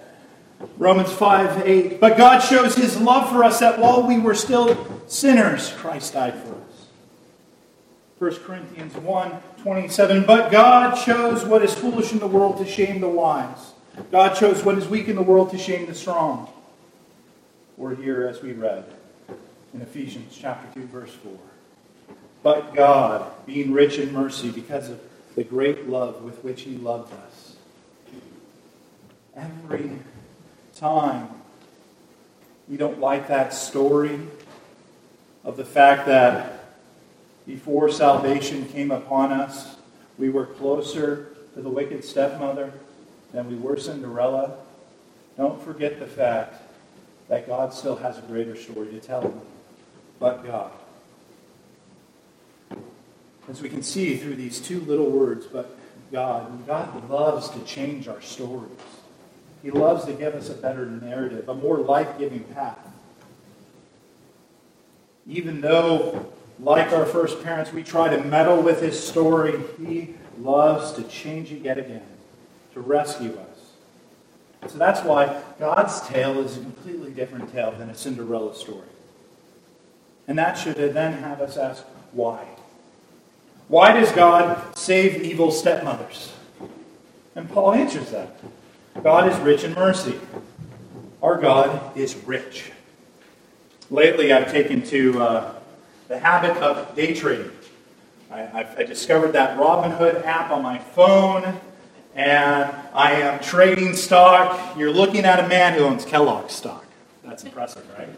Romans 0.78 1.12
5 1.12 1.68
8. 1.68 2.00
But 2.00 2.18
God 2.18 2.40
shows 2.40 2.76
his 2.76 3.00
love 3.00 3.30
for 3.30 3.44
us 3.44 3.60
that 3.60 3.80
while 3.80 4.06
we 4.06 4.20
were 4.20 4.34
still 4.34 4.76
sinners, 5.08 5.72
Christ 5.74 6.14
died 6.14 6.34
for 6.34 6.56
us. 6.56 6.88
1 8.18 8.44
Corinthians 8.44 8.96
1 8.96 9.32
27. 9.62 10.24
But 10.26 10.52
God 10.52 10.96
chose 10.96 11.46
what 11.46 11.62
is 11.62 11.76
foolish 11.76 12.12
in 12.12 12.20
the 12.20 12.28
world 12.28 12.58
to 12.58 12.66
shame 12.66 13.00
the 13.00 13.10
wise. 13.10 13.74
God 14.12 14.36
chose 14.36 14.64
what 14.64 14.78
is 14.78 14.88
weak 14.88 15.08
in 15.08 15.16
the 15.16 15.22
world 15.22 15.52
to 15.52 15.58
shame 15.58 15.86
the 15.86 15.94
strong. 15.94 16.50
Or 17.78 17.94
here, 17.94 18.28
as 18.28 18.42
we 18.42 18.54
read 18.54 18.86
in 19.74 19.82
Ephesians 19.82 20.36
chapter 20.40 20.68
2, 20.80 20.88
verse 20.88 21.12
4. 21.12 21.32
But 22.42 22.76
God, 22.76 23.32
being 23.46 23.72
rich 23.72 23.98
in 24.00 24.12
mercy 24.12 24.52
because 24.52 24.90
of 24.90 25.00
the 25.36 25.44
great 25.44 25.88
love 25.88 26.22
with 26.22 26.44
which 26.44 26.62
He 26.62 26.78
loved 26.78 27.14
us, 27.14 27.56
every 29.36 29.92
time 30.76 31.28
you 32.70 32.78
don't 32.78 33.00
like 33.00 33.28
that 33.28 33.54
story 33.54 34.20
of 35.44 35.58
the 35.58 35.66
fact 35.66 36.06
that 36.06 36.66
before 37.46 37.90
salvation 37.90 38.66
came 38.66 38.92
upon 38.92 39.32
us, 39.32 39.76
we 40.18 40.30
were 40.30 40.46
closer 40.46 41.36
to 41.56 41.62
the 41.62 41.70
wicked 41.70 42.04
stepmother 42.04 42.72
than 43.32 43.50
we 43.50 43.56
were 43.56 43.78
Cinderella. 43.78 44.58
Don't 45.36 45.62
forget 45.62 46.00
the 46.00 46.06
fact 46.06 46.62
that 47.28 47.48
God 47.48 47.74
still 47.74 47.96
has 47.98 48.18
a 48.18 48.22
greater 48.22 48.56
story 48.56 48.92
to 48.92 49.00
tell 49.00 49.34
but 50.20 50.46
God. 50.46 50.72
As 53.50 53.62
we 53.62 53.70
can 53.70 53.84
see 53.84 54.16
through 54.16 54.36
these 54.36 54.60
two 54.60 54.80
little 54.82 55.10
words, 55.10 55.46
but 55.46 55.78
God, 56.12 56.66
God 56.66 57.10
loves 57.10 57.50
to 57.50 57.60
change 57.64 58.08
our 58.08 58.22
stories. 58.22 58.70
He 59.62 59.72
loves 59.72 60.06
to 60.06 60.14
give 60.14 60.36
us 60.36 60.50
a 60.50 60.54
better 60.54 60.86
narrative, 60.86 61.50
a 61.50 61.54
more 61.54 61.78
life 61.78 62.18
giving 62.18 62.44
path. 62.44 62.80
Even 65.26 65.62
though, 65.62 66.34
like 66.60 66.92
our 66.92 67.06
first 67.06 67.44
parents, 67.44 67.72
we 67.72 67.84
try 67.84 68.10
to 68.16 68.24
meddle 68.24 68.62
with 68.62 68.82
his 68.82 69.02
story, 69.02 69.60
he 69.78 70.16
loves 70.40 70.92
to 70.94 71.04
change 71.04 71.52
it 71.52 71.62
yet 71.62 71.78
again, 71.78 72.06
to 72.74 72.82
rescue 72.82 73.38
us. 73.38 74.72
So 74.72 74.78
that's 74.78 75.02
why 75.02 75.42
God's 75.60 76.02
tale 76.08 76.40
is 76.40 76.58
a 76.58 76.62
completely 76.62 77.12
different 77.12 77.52
tale 77.52 77.72
than 77.72 77.90
a 77.90 77.96
Cinderella 77.96 78.56
story. 78.56 78.88
And 80.28 80.38
that 80.38 80.54
should 80.54 80.76
then 80.76 81.14
have 81.14 81.42
us 81.42 81.58
ask, 81.58 81.84
why? 82.12 82.46
Why 83.68 83.94
does 83.94 84.12
God 84.12 84.78
save 84.78 85.24
evil 85.24 85.52
stepmothers? 85.52 86.34
And 87.36 87.50
Paul 87.50 87.74
answers 87.74 88.12
that. 88.12 88.38
God 89.02 89.32
is 89.32 89.38
rich 89.40 89.64
in 89.64 89.74
mercy. 89.74 90.20
Our 91.22 91.40
God 91.40 91.98
is 91.98 92.16
rich. 92.16 92.72
Lately, 93.90 94.32
I've 94.32 94.52
taken 94.52 94.84
to 94.84 95.22
uh, 95.22 95.54
the 96.08 96.20
habit 96.20 96.58
of 96.58 96.96
day 96.96 97.14
trading. 97.14 97.52
I, 98.32 98.66
I 98.78 98.84
discovered 98.84 99.34
that 99.34 99.58
Robinhood 99.58 100.26
app 100.26 100.52
on 100.52 100.64
my 100.64 100.80
phone 100.80 101.60
and 102.16 102.72
I 102.94 103.14
am 103.14 103.40
trading 103.42 103.96
stock. 103.96 104.78
You're 104.78 104.92
looking 104.92 105.26
at 105.26 105.44
a 105.44 105.48
man 105.48 105.78
who 105.78 105.86
owns 105.86 106.06
Kellogg 106.06 106.50
stock. 106.50 106.86
That's 107.24 107.44
impressive, 107.44 107.88
right? 107.98 108.10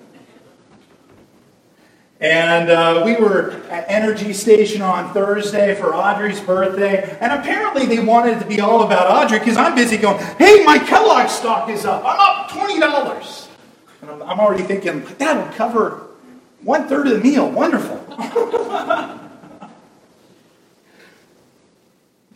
And 2.20 2.70
uh, 2.70 3.04
we 3.06 3.16
were 3.16 3.52
at 3.70 3.86
Energy 3.90 4.32
Station 4.32 4.82
on 4.82 5.14
Thursday 5.14 5.76
for 5.76 5.94
Audrey's 5.94 6.40
birthday. 6.40 7.18
And 7.20 7.34
apparently 7.34 7.86
they 7.86 8.00
wanted 8.00 8.38
it 8.38 8.40
to 8.40 8.48
be 8.48 8.62
all 8.62 8.84
about 8.84 9.12
Audrey 9.12 9.40
because 9.40 9.58
I'm 9.58 9.76
busy 9.76 9.98
going, 9.98 10.18
hey, 10.38 10.64
my 10.64 10.80
Kellogg 10.80 11.30
stock 11.30 11.70
is 11.70 11.86
up. 11.86 12.04
I'm 12.06 12.20
up 12.20 12.50
$20. 12.50 13.48
And 14.02 14.12
I'm, 14.12 14.22
I'm 14.24 14.40
already 14.40 14.64
thinking, 14.64 15.06
that'll 15.18 15.52
cover 15.54 16.08
one 16.62 16.88
third 16.88 17.08
of 17.08 17.14
the 17.14 17.20
meal. 17.20 17.50
Wonderful. 17.50 18.02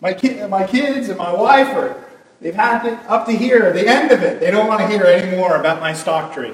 My, 0.02 0.14
kid, 0.14 0.50
my 0.50 0.66
kids 0.66 1.10
and 1.10 1.18
my 1.18 1.34
wife 1.34 1.68
are, 1.76 2.06
they've 2.40 2.56
had 2.56 2.86
it 2.86 2.98
up 3.10 3.26
to 3.26 3.34
here, 3.34 3.74
the 3.74 3.86
end 3.86 4.12
of 4.12 4.24
it. 4.24 4.40
They 4.40 4.50
don't 4.50 4.68
want 4.68 4.80
to 4.80 4.88
hear 4.88 5.04
any 5.04 5.36
more 5.36 5.58
about 5.58 5.82
my 5.82 5.94
stock 5.94 6.34
tree. 6.34 6.54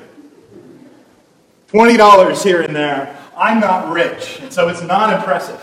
$20 1.76 2.44
here 2.44 2.62
and 2.62 2.74
there. 2.74 3.18
I'm 3.36 3.60
not 3.60 3.92
rich, 3.92 4.40
and 4.40 4.52
so 4.52 4.70
it's 4.70 4.82
not 4.82 5.14
impressive. 5.14 5.62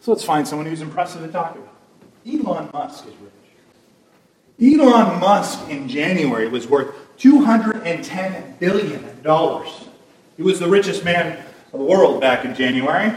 So 0.00 0.12
let's 0.12 0.24
find 0.24 0.48
someone 0.48 0.66
who's 0.66 0.80
impressive 0.80 1.20
to 1.20 1.28
talk 1.28 1.56
about. 1.56 1.76
Elon 2.26 2.70
Musk 2.72 3.04
is 3.06 3.12
rich. 3.20 4.78
Elon 4.80 5.20
Musk 5.20 5.68
in 5.68 5.88
January 5.88 6.48
was 6.48 6.66
worth 6.66 6.94
$210 7.18 8.58
billion. 8.58 9.02
He 10.38 10.42
was 10.42 10.58
the 10.58 10.68
richest 10.68 11.04
man 11.04 11.38
of 11.74 11.80
the 11.80 11.84
world 11.84 12.22
back 12.22 12.46
in 12.46 12.54
January. 12.54 13.14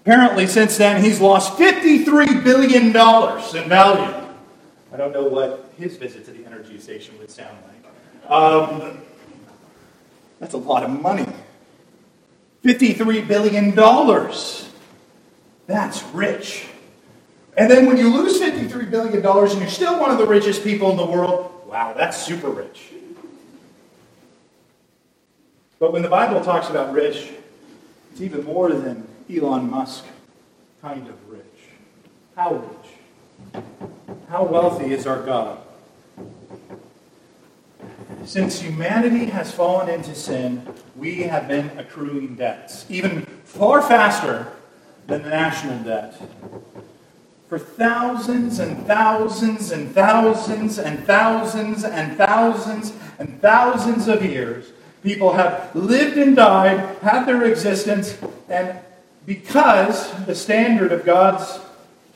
Apparently, 0.00 0.48
since 0.48 0.76
then, 0.76 1.04
he's 1.04 1.20
lost 1.20 1.56
$53 1.56 2.42
billion 2.42 2.86
in 2.86 3.68
value. 3.68 4.28
I 4.92 4.96
don't 4.96 5.12
know 5.12 5.24
what 5.24 5.72
his 5.78 5.96
visit 5.96 6.24
to 6.24 6.32
the 6.32 6.44
energy 6.44 6.80
station 6.80 7.16
would 7.18 7.30
sound 7.30 7.56
like. 7.64 7.83
Um, 8.28 9.00
that's 10.40 10.54
a 10.54 10.58
lot 10.58 10.82
of 10.82 10.90
money. 10.90 11.26
$53 12.64 13.28
billion. 13.28 13.74
That's 15.66 16.02
rich. 16.14 16.66
And 17.56 17.70
then 17.70 17.86
when 17.86 17.96
you 17.96 18.12
lose 18.12 18.40
$53 18.40 18.90
billion 18.90 19.24
and 19.24 19.60
you're 19.60 19.68
still 19.68 20.00
one 20.00 20.10
of 20.10 20.18
the 20.18 20.26
richest 20.26 20.64
people 20.64 20.90
in 20.90 20.96
the 20.96 21.06
world, 21.06 21.50
wow, 21.66 21.92
that's 21.92 22.20
super 22.20 22.50
rich. 22.50 22.90
But 25.78 25.92
when 25.92 26.02
the 26.02 26.08
Bible 26.08 26.42
talks 26.42 26.68
about 26.70 26.92
rich, 26.92 27.30
it's 28.12 28.20
even 28.20 28.44
more 28.44 28.72
than 28.72 29.06
Elon 29.30 29.70
Musk 29.70 30.04
kind 30.80 31.06
of 31.08 31.30
rich. 31.30 31.42
How 32.36 32.54
rich? 32.54 33.62
How 34.28 34.44
wealthy 34.44 34.92
is 34.92 35.06
our 35.06 35.22
God? 35.22 35.58
Since 38.24 38.60
humanity 38.60 39.26
has 39.26 39.52
fallen 39.52 39.88
into 39.88 40.14
sin, 40.14 40.66
we 40.96 41.24
have 41.24 41.48
been 41.48 41.78
accruing 41.78 42.36
debts, 42.36 42.86
even 42.88 43.22
far 43.44 43.82
faster 43.82 44.52
than 45.06 45.22
the 45.22 45.30
national 45.30 45.84
debt. 45.84 46.20
For 47.48 47.58
thousands 47.58 48.58
and 48.58 48.86
thousands 48.86 49.70
and 49.70 49.94
thousands 49.94 50.78
and 50.78 51.04
thousands 51.04 51.84
and 51.84 52.16
thousands 52.16 52.92
and 53.18 53.40
thousands 53.40 54.08
of 54.08 54.24
years, 54.24 54.72
people 55.02 55.34
have 55.34 55.74
lived 55.76 56.16
and 56.16 56.34
died, 56.34 56.96
had 57.02 57.26
their 57.26 57.44
existence, 57.44 58.18
and 58.48 58.78
because 59.26 60.10
the 60.26 60.34
standard 60.34 60.92
of 60.92 61.04
God's 61.04 61.60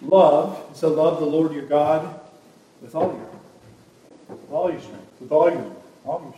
love 0.02 0.70
is 0.72 0.80
to 0.80 0.88
love 0.88 1.20
the 1.20 1.26
Lord 1.26 1.52
your 1.52 1.66
God 1.66 2.20
with 2.80 2.94
all 2.94 3.12
your, 3.12 4.36
with 4.36 4.50
all 4.50 4.70
your 4.70 4.80
strength, 4.80 4.97
with 5.20 5.32
all 5.32 5.50
your, 5.50 5.76
all 6.04 6.34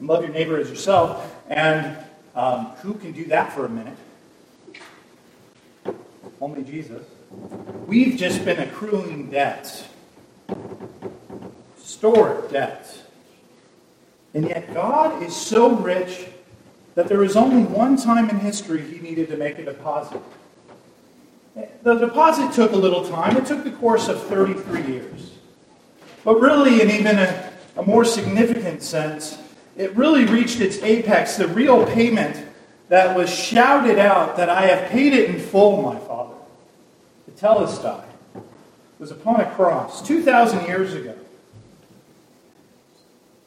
love 0.00 0.24
your 0.24 0.32
neighbor 0.32 0.58
as 0.58 0.68
yourself. 0.68 1.34
And 1.48 1.96
um, 2.34 2.66
who 2.82 2.94
can 2.94 3.12
do 3.12 3.24
that 3.26 3.52
for 3.52 3.66
a 3.66 3.68
minute? 3.68 3.96
Only 6.40 6.64
Jesus. 6.64 7.06
We've 7.86 8.16
just 8.16 8.44
been 8.44 8.58
accruing 8.58 9.30
debts, 9.30 9.84
historic 11.76 12.50
debts. 12.50 13.02
And 14.34 14.48
yet 14.48 14.72
God 14.74 15.22
is 15.22 15.36
so 15.36 15.70
rich 15.70 16.26
that 16.94 17.08
there 17.08 17.18
was 17.18 17.36
only 17.36 17.62
one 17.64 17.96
time 17.96 18.28
in 18.28 18.38
history 18.40 18.82
he 18.82 18.98
needed 18.98 19.28
to 19.28 19.36
make 19.36 19.58
a 19.58 19.64
deposit. 19.64 20.20
The 21.82 21.94
deposit 21.94 22.52
took 22.52 22.72
a 22.72 22.76
little 22.76 23.06
time. 23.06 23.36
It 23.36 23.46
took 23.46 23.62
the 23.64 23.72
course 23.72 24.08
of 24.08 24.22
33 24.24 24.82
years. 24.82 25.32
But 26.24 26.40
really, 26.40 26.80
in 26.80 26.90
even 26.90 27.18
a, 27.18 27.51
a 27.76 27.82
more 27.82 28.04
significant 28.04 28.82
sense, 28.82 29.38
it 29.76 29.94
really 29.96 30.24
reached 30.24 30.60
its 30.60 30.78
apex, 30.82 31.36
the 31.36 31.48
real 31.48 31.86
payment 31.86 32.46
that 32.88 33.16
was 33.16 33.30
shouted 33.30 33.98
out 33.98 34.36
that 34.36 34.50
I 34.50 34.66
have 34.66 34.90
paid 34.90 35.14
it 35.14 35.30
in 35.30 35.40
full, 35.40 35.80
my 35.80 35.98
Father. 35.98 36.34
Tetelestai 37.42 38.04
was 38.98 39.10
upon 39.10 39.40
a 39.40 39.50
cross 39.52 40.06
2,000 40.06 40.66
years 40.66 40.94
ago. 40.94 41.16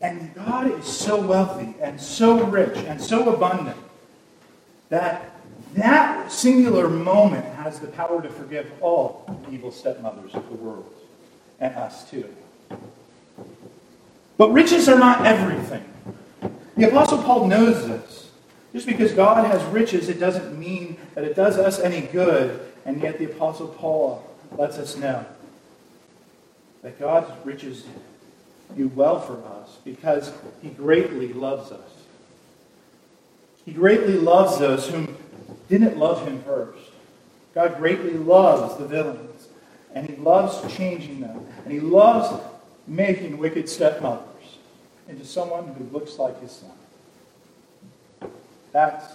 And 0.02 0.34
God 0.36 0.72
is 0.72 0.86
so 0.86 1.20
wealthy 1.22 1.76
and 1.82 2.00
so 2.00 2.44
rich 2.44 2.78
and 2.78 3.02
so 3.02 3.34
abundant 3.34 3.78
that 4.90 5.32
that 5.76 6.32
singular 6.32 6.90
moment 6.90 7.46
has 7.56 7.80
the 7.80 7.88
power 7.88 8.22
to 8.22 8.30
forgive 8.30 8.72
all 8.82 9.42
evil 9.52 9.72
stepmothers 9.72 10.34
of 10.34 10.48
the 10.50 10.56
world 10.56 10.94
and 11.60 11.74
us 11.76 12.10
too. 12.10 12.28
But 14.38 14.52
riches 14.52 14.90
are 14.90 15.00
not 15.00 15.26
everything. 15.26 15.84
The 16.78 16.90
Apostle 16.90 17.24
Paul 17.24 17.48
knows 17.48 17.88
this. 17.88 18.30
Just 18.74 18.86
because 18.86 19.14
God 19.14 19.46
has 19.46 19.64
riches, 19.66 20.10
it 20.10 20.20
doesn't 20.20 20.60
mean 20.60 20.98
that 21.14 21.24
it 21.24 21.36
does 21.36 21.58
us 21.58 21.80
any 21.80 22.02
good. 22.02 22.60
And 22.86 23.02
yet 23.02 23.18
the 23.18 23.26
Apostle 23.26 23.70
Paul 23.70 24.30
lets 24.58 24.78
us 24.78 24.98
know 24.98 25.26
that 26.82 27.00
God's 27.00 27.32
riches 27.46 27.86
do 28.76 28.90
well 28.90 29.20
for 29.22 29.42
us 29.60 29.78
because 29.86 30.34
he 30.62 30.70
greatly 30.70 31.32
loves 31.32 31.72
us. 31.72 31.90
He 33.66 33.72
greatly 33.72 34.14
loves 34.14 34.60
those 34.60 34.90
whom 34.90 35.18
didn't 35.70 35.98
love 35.98 36.28
him 36.28 36.42
first. 36.44 36.92
God 37.54 37.78
greatly 37.78 38.14
loves 38.14 38.78
the 38.78 38.86
villains, 38.86 39.48
and 39.94 40.08
he 40.08 40.16
loves 40.18 40.76
changing 40.76 41.22
them, 41.22 41.48
and 41.64 41.72
he 41.72 41.80
loves 41.80 42.44
making 42.88 43.38
wicked 43.38 43.68
stepmothers 43.68 44.58
into 45.08 45.26
someone 45.26 45.68
who 45.68 45.84
looks 45.98 46.18
like 46.18 46.40
his 46.42 46.52
son. 46.52 48.32
That's 48.72 49.06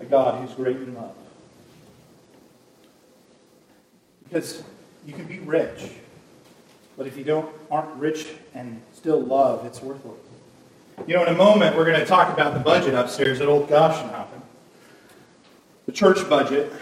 a 0.00 0.04
God 0.04 0.40
who's 0.40 0.54
great 0.54 0.76
in 0.76 0.94
love. 0.94 1.14
Because 4.24 4.62
you 5.06 5.12
can 5.12 5.24
be 5.26 5.38
rich 5.40 5.90
but 6.96 7.06
if 7.06 7.16
you 7.16 7.24
don't 7.24 7.52
aren't 7.70 7.94
rich 7.96 8.28
and 8.54 8.80
still 8.92 9.20
love, 9.20 9.64
it's 9.64 9.82
worthless. 9.82 10.18
You 11.06 11.14
know, 11.14 11.22
in 11.22 11.34
a 11.34 11.36
moment, 11.36 11.76
we're 11.76 11.86
going 11.86 11.98
to 11.98 12.06
talk 12.06 12.32
about 12.32 12.54
the 12.54 12.60
budget 12.60 12.94
upstairs 12.94 13.40
at 13.40 13.48
Old 13.48 13.68
Goshenhoppen. 13.68 14.40
The 15.86 15.92
church 15.92 16.28
budget. 16.28 16.72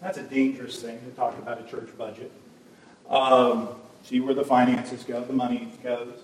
That's 0.00 0.18
a 0.18 0.22
dangerous 0.22 0.80
thing 0.82 0.98
to 0.98 1.10
talk 1.16 1.36
about 1.38 1.60
a 1.60 1.70
church 1.70 1.88
budget. 1.96 2.32
Um, 3.08 3.68
see 4.04 4.20
where 4.20 4.34
the 4.34 4.44
finances 4.44 5.02
go, 5.02 5.24
the 5.24 5.32
money 5.32 5.72
goes. 5.82 6.18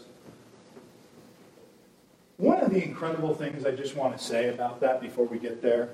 One 2.36 2.58
of 2.58 2.70
the 2.70 2.82
incredible 2.82 3.34
things 3.34 3.66
I 3.66 3.72
just 3.72 3.96
want 3.96 4.16
to 4.16 4.22
say 4.22 4.48
about 4.48 4.80
that 4.80 5.00
before 5.00 5.24
we 5.24 5.38
get 5.38 5.60
there, 5.60 5.88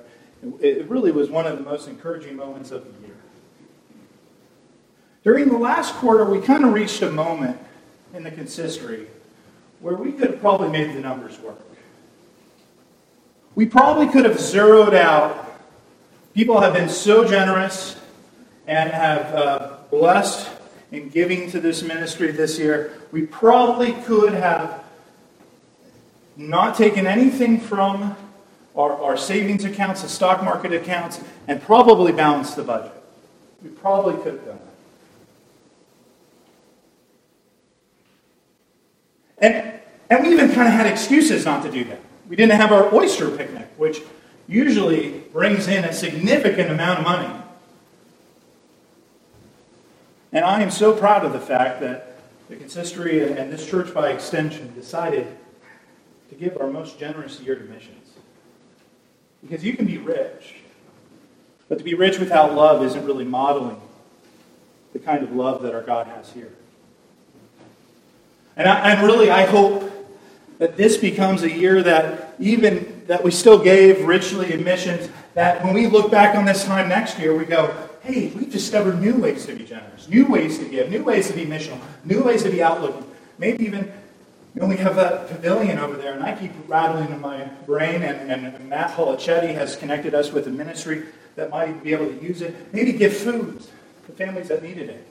it 0.60 0.88
really 0.88 1.12
was 1.12 1.30
one 1.30 1.46
of 1.46 1.56
the 1.56 1.64
most 1.64 1.88
encouraging 1.88 2.36
moments 2.36 2.70
of 2.70 2.84
the 2.84 3.06
year. 3.06 3.16
During 5.24 5.48
the 5.48 5.58
last 5.58 5.94
quarter, 5.94 6.24
we 6.24 6.40
kind 6.40 6.64
of 6.64 6.72
reached 6.72 7.02
a 7.02 7.10
moment 7.10 7.58
in 8.14 8.22
the 8.22 8.30
consistory 8.30 9.08
where 9.80 9.94
we 9.94 10.12
could 10.12 10.30
have 10.30 10.40
probably 10.40 10.68
made 10.68 10.94
the 10.94 11.00
numbers 11.00 11.38
work. 11.40 11.60
We 13.54 13.66
probably 13.66 14.06
could 14.08 14.24
have 14.24 14.38
zeroed 14.38 14.94
out. 14.94 15.60
People 16.34 16.60
have 16.60 16.74
been 16.74 16.88
so 16.88 17.26
generous 17.26 17.96
and 18.66 18.90
have 18.90 19.34
uh, 19.34 19.76
blessed 19.90 20.48
in 20.92 21.08
giving 21.08 21.50
to 21.50 21.60
this 21.60 21.82
ministry 21.82 22.30
this 22.30 22.58
year. 22.58 23.00
We 23.12 23.26
probably 23.26 23.92
could 23.92 24.32
have 24.32 24.84
not 26.36 26.76
taken 26.76 27.06
anything 27.06 27.60
from 27.60 28.16
our, 28.76 28.92
our 29.02 29.16
savings 29.16 29.64
accounts, 29.64 30.02
the 30.02 30.08
stock 30.08 30.44
market 30.44 30.72
accounts, 30.72 31.20
and 31.48 31.62
probably 31.62 32.12
balanced 32.12 32.56
the 32.56 32.62
budget. 32.62 32.92
We 33.62 33.70
probably 33.70 34.22
could 34.22 34.34
have 34.34 34.44
done 34.44 34.58
that. 34.58 34.74
And, 39.38 39.80
and 40.10 40.26
we 40.26 40.32
even 40.32 40.52
kind 40.52 40.68
of 40.68 40.74
had 40.74 40.86
excuses 40.86 41.44
not 41.44 41.62
to 41.64 41.70
do 41.70 41.84
that. 41.84 42.00
We 42.28 42.36
didn't 42.36 42.58
have 42.58 42.72
our 42.72 42.94
oyster 42.94 43.30
picnic, 43.30 43.68
which 43.76 44.02
usually 44.46 45.20
brings 45.32 45.68
in 45.68 45.84
a 45.84 45.92
significant 45.92 46.70
amount 46.70 47.00
of 47.00 47.04
money. 47.04 47.45
And 50.36 50.44
I 50.44 50.60
am 50.60 50.70
so 50.70 50.92
proud 50.92 51.24
of 51.24 51.32
the 51.32 51.40
fact 51.40 51.80
that 51.80 52.12
the 52.50 52.56
consistory 52.56 53.22
and 53.26 53.50
this 53.50 53.66
church 53.66 53.94
by 53.94 54.10
extension 54.10 54.70
decided 54.74 55.26
to 56.28 56.34
give 56.34 56.58
our 56.60 56.66
most 56.66 56.98
generous 56.98 57.40
year 57.40 57.54
to 57.54 57.64
missions. 57.64 58.10
Because 59.40 59.64
you 59.64 59.72
can 59.72 59.86
be 59.86 59.96
rich, 59.96 60.56
but 61.70 61.78
to 61.78 61.84
be 61.84 61.94
rich 61.94 62.18
without 62.18 62.52
love 62.52 62.84
isn't 62.84 63.06
really 63.06 63.24
modeling 63.24 63.80
the 64.92 64.98
kind 64.98 65.24
of 65.24 65.34
love 65.34 65.62
that 65.62 65.74
our 65.74 65.80
God 65.80 66.06
has 66.06 66.30
here. 66.32 66.52
And, 68.58 68.68
I, 68.68 68.90
and 68.90 69.06
really, 69.06 69.30
I 69.30 69.46
hope 69.46 69.90
that 70.58 70.76
this 70.76 70.98
becomes 70.98 71.44
a 71.44 71.50
year 71.50 71.82
that 71.82 72.34
even 72.38 73.04
that 73.06 73.24
we 73.24 73.30
still 73.30 73.58
gave 73.58 74.04
richly 74.04 74.52
in 74.52 74.62
missions, 74.62 75.08
that 75.32 75.64
when 75.64 75.72
we 75.72 75.86
look 75.86 76.10
back 76.10 76.34
on 76.34 76.44
this 76.44 76.62
time 76.66 76.90
next 76.90 77.18
year, 77.18 77.34
we 77.34 77.46
go, 77.46 77.85
hey, 78.06 78.28
we've 78.36 78.50
discovered 78.50 79.00
new 79.00 79.16
ways 79.16 79.46
to 79.46 79.54
be 79.54 79.64
generous, 79.64 80.08
new 80.08 80.26
ways 80.26 80.58
to 80.58 80.64
give, 80.64 80.90
new 80.90 81.02
ways 81.02 81.26
to 81.26 81.34
be 81.34 81.44
missional, 81.44 81.80
new 82.04 82.22
ways 82.22 82.42
to 82.44 82.50
be 82.50 82.58
outlooking. 82.58 83.04
Maybe 83.38 83.64
even 83.64 83.92
you 84.54 84.62
know, 84.62 84.68
we 84.68 84.76
have 84.76 84.96
that 84.96 85.28
pavilion 85.28 85.78
over 85.78 85.96
there, 85.96 86.14
and 86.14 86.22
I 86.22 86.34
keep 86.34 86.52
rattling 86.66 87.10
in 87.10 87.20
my 87.20 87.44
brain, 87.66 88.02
and, 88.02 88.30
and 88.30 88.68
Matt 88.70 88.92
Holichetti 88.92 89.52
has 89.52 89.76
connected 89.76 90.14
us 90.14 90.32
with 90.32 90.46
a 90.46 90.50
ministry 90.50 91.02
that 91.34 91.50
might 91.50 91.82
be 91.82 91.92
able 91.92 92.06
to 92.06 92.22
use 92.22 92.40
it. 92.40 92.72
Maybe 92.72 92.92
give 92.92 93.14
food 93.14 93.60
to 94.06 94.12
families 94.12 94.48
that 94.48 94.62
needed 94.62 94.88
it. 94.88 95.06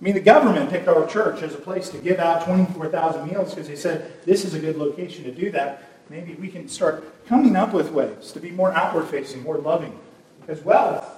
I 0.00 0.04
mean, 0.04 0.14
the 0.14 0.20
government 0.20 0.70
picked 0.70 0.88
our 0.88 1.06
church 1.06 1.42
as 1.42 1.54
a 1.54 1.58
place 1.58 1.90
to 1.90 1.98
give 1.98 2.18
out 2.18 2.44
24,000 2.44 3.28
meals 3.30 3.54
because 3.54 3.68
they 3.68 3.76
said 3.76 4.24
this 4.24 4.44
is 4.44 4.54
a 4.54 4.58
good 4.58 4.76
location 4.76 5.22
to 5.24 5.32
do 5.32 5.50
that. 5.52 5.84
maybe 6.08 6.34
we 6.34 6.48
can 6.48 6.68
start 6.68 7.26
coming 7.26 7.54
up 7.54 7.72
with 7.72 7.92
ways 7.92 8.32
to 8.32 8.40
be 8.40 8.50
more 8.50 8.72
outward 8.72 9.06
facing, 9.06 9.42
more 9.42 9.58
loving. 9.58 9.96
Because 10.40 10.64
wealth 10.64 11.17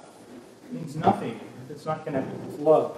means 0.73 0.95
nothing 0.95 1.39
if 1.65 1.71
it's 1.71 1.85
not 1.85 2.05
connected 2.05 2.45
with 2.45 2.59
love. 2.59 2.97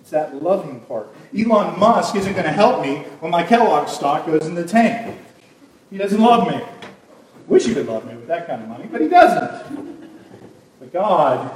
It's 0.00 0.10
that 0.10 0.42
loving 0.42 0.80
part. 0.80 1.08
Elon 1.36 1.78
Musk 1.78 2.14
isn't 2.16 2.32
going 2.32 2.44
to 2.44 2.52
help 2.52 2.80
me 2.80 2.98
when 3.20 3.30
my 3.30 3.42
Kellogg 3.42 3.88
stock 3.88 4.26
goes 4.26 4.46
in 4.46 4.54
the 4.54 4.66
tank. 4.66 5.18
He 5.90 5.98
doesn't 5.98 6.20
love 6.20 6.48
me. 6.48 6.62
Wish 7.46 7.66
he 7.66 7.74
could 7.74 7.86
love 7.86 8.06
me 8.06 8.14
with 8.14 8.26
that 8.28 8.46
kind 8.46 8.62
of 8.62 8.68
money, 8.68 8.86
but 8.90 9.00
he 9.00 9.08
doesn't. 9.08 10.08
But 10.78 10.92
God, 10.92 11.50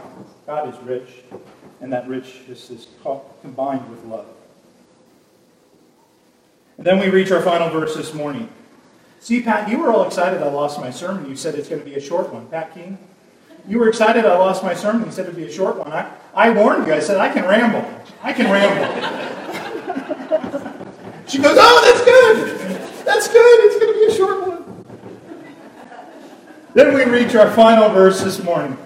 God 0.47 0.73
is 0.73 0.81
rich, 0.83 1.23
and 1.81 1.93
that 1.93 2.09
richness 2.09 2.71
is 2.71 2.89
combined 3.43 3.89
with 3.91 4.05
love. 4.05 4.27
And 6.79 6.87
then 6.87 6.99
we 6.99 7.11
reach 7.11 7.31
our 7.31 7.43
final 7.43 7.69
verse 7.69 7.95
this 7.95 8.15
morning. 8.15 8.49
See, 9.21 9.43
Pat, 9.43 9.69
you 9.69 9.79
were 9.79 9.93
all 9.93 10.05
excited 10.05 10.43
I 10.43 10.49
lost 10.49 10.81
my 10.81 10.91
sermon. 10.91 11.29
You 11.29 11.37
said 11.37 11.55
it's 11.55 11.69
going 11.69 11.81
to 11.81 11.89
be 11.89 11.95
a 11.95 12.01
short 12.01 12.33
one. 12.33 12.47
Pat 12.47 12.75
King, 12.75 12.99
you 13.68 13.79
were 13.79 13.88
excited 13.88 14.25
I 14.25 14.37
lost 14.37 14.64
my 14.64 14.75
sermon. 14.75 15.05
You 15.07 15.12
said 15.12 15.27
it'd 15.27 15.37
be 15.37 15.46
a 15.46 15.53
short 15.53 15.77
one. 15.77 15.92
I, 15.92 16.11
I 16.35 16.51
warned 16.51 16.87
you. 16.87 16.94
I 16.94 17.01
said, 17.01 17.18
I 17.18 17.29
can 17.33 17.44
ramble. 17.44 17.87
I 18.22 18.33
can 18.33 18.51
ramble. 18.51 18.85
she 21.29 21.38
goes, 21.38 21.57
Oh, 21.61 21.81
that's 21.85 22.05
good. 22.05 22.59
That's 23.07 23.29
good. 23.29 23.64
It's 23.64 23.79
going 23.79 23.92
to 23.92 23.98
be 23.98 24.07
a 24.12 24.16
short 24.16 24.48
one. 24.48 24.62
Then 26.75 26.94
we 26.94 27.05
reach 27.05 27.35
our 27.35 27.51
final 27.51 27.90
verse 27.90 28.22
this 28.22 28.42
morning 28.42 28.79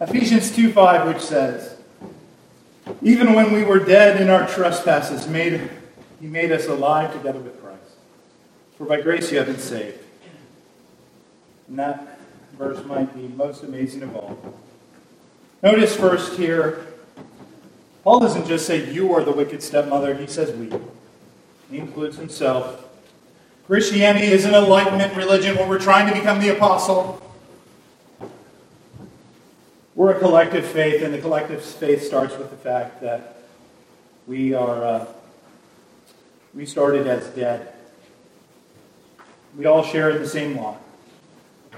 Ephesians 0.00 0.54
2 0.54 0.72
5, 0.72 1.08
which 1.08 1.22
says, 1.22 1.76
Even 3.02 3.32
when 3.32 3.52
we 3.52 3.64
were 3.64 3.80
dead 3.80 4.20
in 4.20 4.30
our 4.30 4.46
trespasses, 4.46 5.26
made, 5.26 5.68
he 6.20 6.26
made 6.26 6.52
us 6.52 6.68
alive 6.68 7.12
together 7.12 7.40
with 7.40 7.60
Christ. 7.60 7.80
for 8.76 8.84
by 8.84 9.00
grace 9.00 9.32
you 9.32 9.38
have 9.38 9.48
been 9.48 9.58
saved. 9.58 9.98
That 11.70 12.07
verse 12.58 12.84
might 12.84 13.14
be 13.14 13.28
most 13.28 13.62
amazing 13.62 14.02
of 14.02 14.16
all. 14.16 14.36
Notice 15.62 15.94
first 15.96 16.36
here, 16.36 16.86
Paul 18.02 18.20
doesn't 18.20 18.46
just 18.46 18.66
say, 18.66 18.90
You 18.92 19.14
are 19.14 19.22
the 19.22 19.32
wicked 19.32 19.62
stepmother. 19.62 20.14
He 20.14 20.26
says, 20.26 20.54
We. 20.54 20.72
He 21.70 21.78
includes 21.78 22.16
himself. 22.16 22.84
Christianity 23.66 24.26
is 24.26 24.44
an 24.44 24.54
enlightenment 24.54 25.14
religion 25.14 25.56
where 25.56 25.68
we're 25.68 25.78
trying 25.78 26.08
to 26.08 26.14
become 26.14 26.40
the 26.40 26.48
apostle. 26.48 27.22
We're 29.94 30.12
a 30.12 30.18
collective 30.18 30.64
faith, 30.64 31.02
and 31.02 31.12
the 31.12 31.18
collective 31.18 31.62
faith 31.62 32.02
starts 32.04 32.36
with 32.38 32.50
the 32.50 32.56
fact 32.56 33.02
that 33.02 33.36
we 34.26 34.54
are 34.54 34.84
uh, 34.84 35.06
we 36.54 36.66
started 36.66 37.06
as 37.06 37.26
dead. 37.28 37.74
We 39.56 39.66
all 39.66 39.82
share 39.82 40.10
in 40.10 40.22
the 40.22 40.28
same 40.28 40.56
lot. 40.56 40.80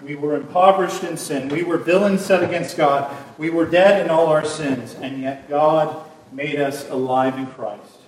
We 0.03 0.15
were 0.15 0.37
impoverished 0.37 1.05
in 1.05 1.17
sin. 1.17 1.49
We 1.49 1.63
were 1.63 1.77
villains 1.77 2.25
set 2.25 2.43
against 2.43 2.77
God. 2.77 3.15
We 3.39 3.51
were 3.51 3.67
dead 3.67 4.05
in 4.05 4.11
all 4.11 4.27
our 4.27 4.45
sins, 4.45 4.95
and 4.95 5.21
yet 5.21 5.49
God 5.49 6.05
made 6.33 6.59
us 6.59 6.89
alive 6.89 7.39
in 7.39 7.47
Christ. 7.47 7.99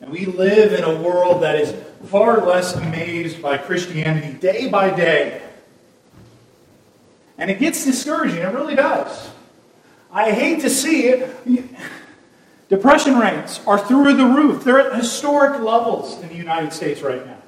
And 0.00 0.10
we 0.10 0.26
live 0.26 0.72
in 0.72 0.84
a 0.84 1.00
world 1.00 1.42
that 1.42 1.56
is 1.56 1.74
far 2.06 2.44
less 2.44 2.74
amazed 2.74 3.40
by 3.40 3.56
Christianity 3.58 4.32
day 4.32 4.68
by 4.68 4.90
day. 4.90 5.42
And 7.38 7.50
it 7.50 7.58
gets 7.58 7.84
discouraging. 7.84 8.38
It 8.38 8.52
really 8.52 8.74
does. 8.74 9.30
I 10.12 10.32
hate 10.32 10.60
to 10.62 10.70
see 10.70 11.08
it. 11.08 11.70
Depression 12.68 13.18
rates 13.18 13.60
are 13.66 13.78
through 13.78 14.14
the 14.14 14.26
roof. 14.26 14.64
They're 14.64 14.80
at 14.80 14.96
historic 14.96 15.60
levels 15.60 16.20
in 16.20 16.28
the 16.28 16.36
United 16.36 16.72
States 16.72 17.00
right 17.02 17.24
now. 17.26 17.41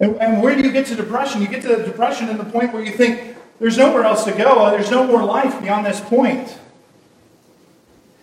And, 0.00 0.16
and 0.16 0.42
where 0.42 0.56
do 0.56 0.62
you 0.62 0.72
get 0.72 0.86
to 0.86 0.96
depression? 0.96 1.42
You 1.42 1.48
get 1.48 1.62
to 1.62 1.76
the 1.76 1.84
depression 1.84 2.30
in 2.30 2.38
the 2.38 2.44
point 2.44 2.72
where 2.72 2.82
you 2.82 2.92
think 2.92 3.36
there's 3.60 3.76
nowhere 3.76 4.04
else 4.04 4.24
to 4.24 4.32
go, 4.32 4.58
uh, 4.58 4.70
there's 4.70 4.90
no 4.90 5.06
more 5.06 5.22
life 5.22 5.60
beyond 5.60 5.84
this 5.84 6.00
point. 6.00 6.58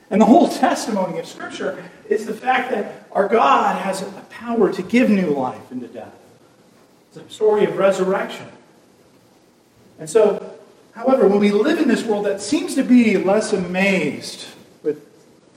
And 0.09 0.19
the 0.19 0.25
whole 0.25 0.49
testimony 0.49 1.19
of 1.19 1.27
Scripture 1.27 1.85
is 2.09 2.25
the 2.25 2.33
fact 2.33 2.71
that 2.71 3.07
our 3.11 3.27
God 3.27 3.79
has 3.79 4.01
a 4.01 4.05
power 4.29 4.73
to 4.73 4.81
give 4.81 5.09
new 5.09 5.29
life 5.29 5.71
into 5.71 5.87
death. 5.87 6.13
It's 7.09 7.17
a 7.17 7.29
story 7.29 7.65
of 7.65 7.77
resurrection. 7.77 8.47
And 9.99 10.09
so, 10.09 10.53
however, 10.93 11.27
when 11.27 11.39
we 11.39 11.51
live 11.51 11.79
in 11.79 11.87
this 11.87 12.03
world 12.03 12.25
that 12.25 12.41
seems 12.41 12.75
to 12.75 12.83
be 12.83 13.17
less 13.17 13.53
amazed 13.53 14.45
with 14.83 15.03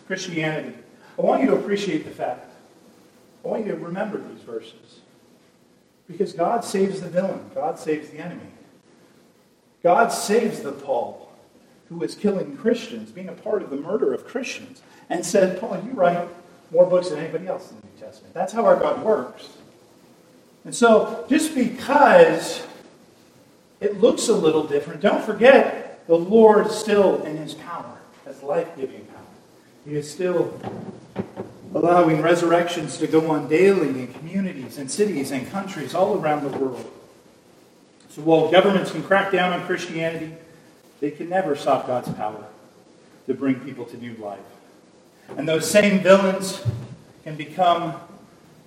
Christianity, 0.07 0.75
I 1.19 1.23
want 1.23 1.43
you 1.43 1.49
to 1.49 1.57
appreciate 1.57 2.05
the 2.05 2.11
fact. 2.11 2.47
I 3.45 3.49
want 3.49 3.67
you 3.67 3.73
to 3.73 3.79
remember 3.79 4.19
these 4.19 4.43
verses. 4.43 5.00
Because 6.11 6.33
God 6.33 6.65
saves 6.65 7.01
the 7.01 7.09
villain, 7.09 7.51
God 7.55 7.79
saves 7.79 8.11
the 8.11 8.19
enemy. 8.19 8.41
God 9.83 10.09
saves 10.09 10.61
the 10.61 10.73
Paul 10.73 11.31
who 11.89 11.97
was 11.97 12.15
killing 12.15 12.57
Christians, 12.57 13.11
being 13.11 13.29
a 13.29 13.33
part 13.33 13.63
of 13.63 13.71
the 13.71 13.77
murder 13.77 14.15
of 14.15 14.27
Christians, 14.27 14.83
and 15.09 15.27
said, 15.27 15.61
Paul, 15.61 15.83
you 15.85 15.93
write 15.93 16.29
more 16.71 16.87
books 16.87 17.11
than 17.11 17.19
anybody 17.19 17.49
else 17.49 17.71
in 17.71 17.77
the 17.81 17.87
New 17.87 18.01
Testament. 18.01 18.33
That's 18.33 18.53
how 18.53 18.65
our 18.65 18.77
God 18.77 19.03
works. 19.03 19.49
And 20.65 20.75
so, 20.75 21.25
just 21.29 21.55
because 21.55 22.65
it 23.81 24.01
looks 24.01 24.29
a 24.29 24.35
little 24.35 24.63
different, 24.63 25.01
don't 25.01 25.25
forget 25.25 26.07
the 26.07 26.17
Lord 26.17 26.67
is 26.67 26.77
still 26.77 27.23
in 27.25 27.37
his 27.37 27.55
power, 27.55 27.99
has 28.25 28.43
life 28.43 28.69
giving 28.77 29.05
power. 29.07 29.17
He 29.85 29.97
is 29.97 30.09
still 30.09 30.61
allowing 31.75 32.21
resurrections 32.21 32.99
to 32.99 33.07
go 33.07 33.31
on 33.31 33.49
daily 33.49 33.89
in 33.89 34.13
communities 34.71 34.79
and 34.79 34.91
cities 34.91 35.31
and 35.31 35.51
countries 35.51 35.95
all 35.95 36.21
around 36.21 36.43
the 36.43 36.59
world. 36.59 36.91
So 38.11 38.23
while 38.23 38.51
governments 38.51 38.91
can 38.91 39.03
crack 39.03 39.33
down 39.33 39.53
on 39.53 39.67
Christianity, 39.67 40.33
they 41.01 41.11
can 41.11 41.29
never 41.29 41.57
stop 41.57 41.87
God's 41.87 42.13
power 42.15 42.45
to 43.27 43.35
bring 43.35 43.61
people 43.61 43.85
to 43.87 43.97
new 43.97 44.15
life. 44.15 44.39
And 45.37 45.49
those 45.49 45.71
same 45.71 46.01
villains 46.01 46.63
can 47.25 47.37
become 47.37 47.95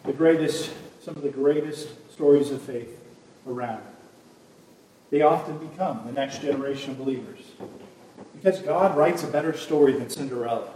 the 0.05 0.13
greatest, 0.13 0.71
some 1.01 1.15
of 1.15 1.23
the 1.23 1.29
greatest 1.29 1.89
stories 2.11 2.51
of 2.51 2.61
faith 2.61 2.99
around. 3.47 3.83
They 5.09 5.21
often 5.21 5.57
become 5.57 6.03
the 6.05 6.13
next 6.13 6.41
generation 6.41 6.91
of 6.91 6.97
believers. 6.97 7.39
Because 8.35 8.59
God 8.61 8.97
writes 8.97 9.23
a 9.23 9.27
better 9.27 9.55
story 9.55 9.93
than 9.93 10.09
Cinderella. 10.09 10.69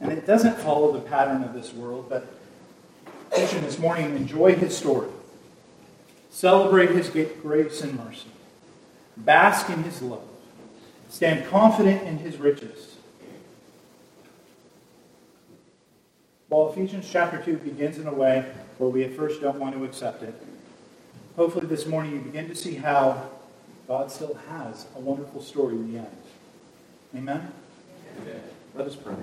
And 0.00 0.12
it 0.12 0.26
doesn't 0.26 0.58
follow 0.58 0.92
the 0.92 1.00
pattern 1.00 1.42
of 1.42 1.54
this 1.54 1.72
world, 1.72 2.06
but 2.08 2.37
Christian 3.30 3.62
this 3.62 3.78
morning, 3.78 4.16
enjoy 4.16 4.54
his 4.54 4.76
story. 4.76 5.08
Celebrate 6.30 6.90
his 6.90 7.08
grace 7.42 7.80
and 7.82 7.96
mercy. 7.96 8.28
Bask 9.16 9.68
in 9.70 9.82
his 9.82 10.02
love. 10.02 10.22
Stand 11.08 11.48
confident 11.48 12.02
in 12.02 12.18
his 12.18 12.36
riches. 12.36 12.96
While 16.48 16.72
Ephesians 16.72 17.08
chapter 17.10 17.42
2 17.42 17.58
begins 17.58 17.98
in 17.98 18.06
a 18.06 18.14
way 18.14 18.44
where 18.78 18.88
we 18.88 19.04
at 19.04 19.14
first 19.14 19.40
don't 19.40 19.58
want 19.58 19.74
to 19.74 19.84
accept 19.84 20.22
it, 20.22 20.34
hopefully 21.36 21.66
this 21.66 21.86
morning 21.86 22.12
you 22.12 22.20
begin 22.20 22.48
to 22.48 22.54
see 22.54 22.76
how 22.76 23.28
God 23.86 24.10
still 24.10 24.38
has 24.48 24.86
a 24.96 25.00
wonderful 25.00 25.42
story 25.42 25.74
in 25.74 25.92
the 25.92 25.98
end. 25.98 26.16
Amen? 27.16 27.52
Amen. 28.22 28.42
Let 28.74 28.86
us 28.86 28.96
pray. 28.96 29.14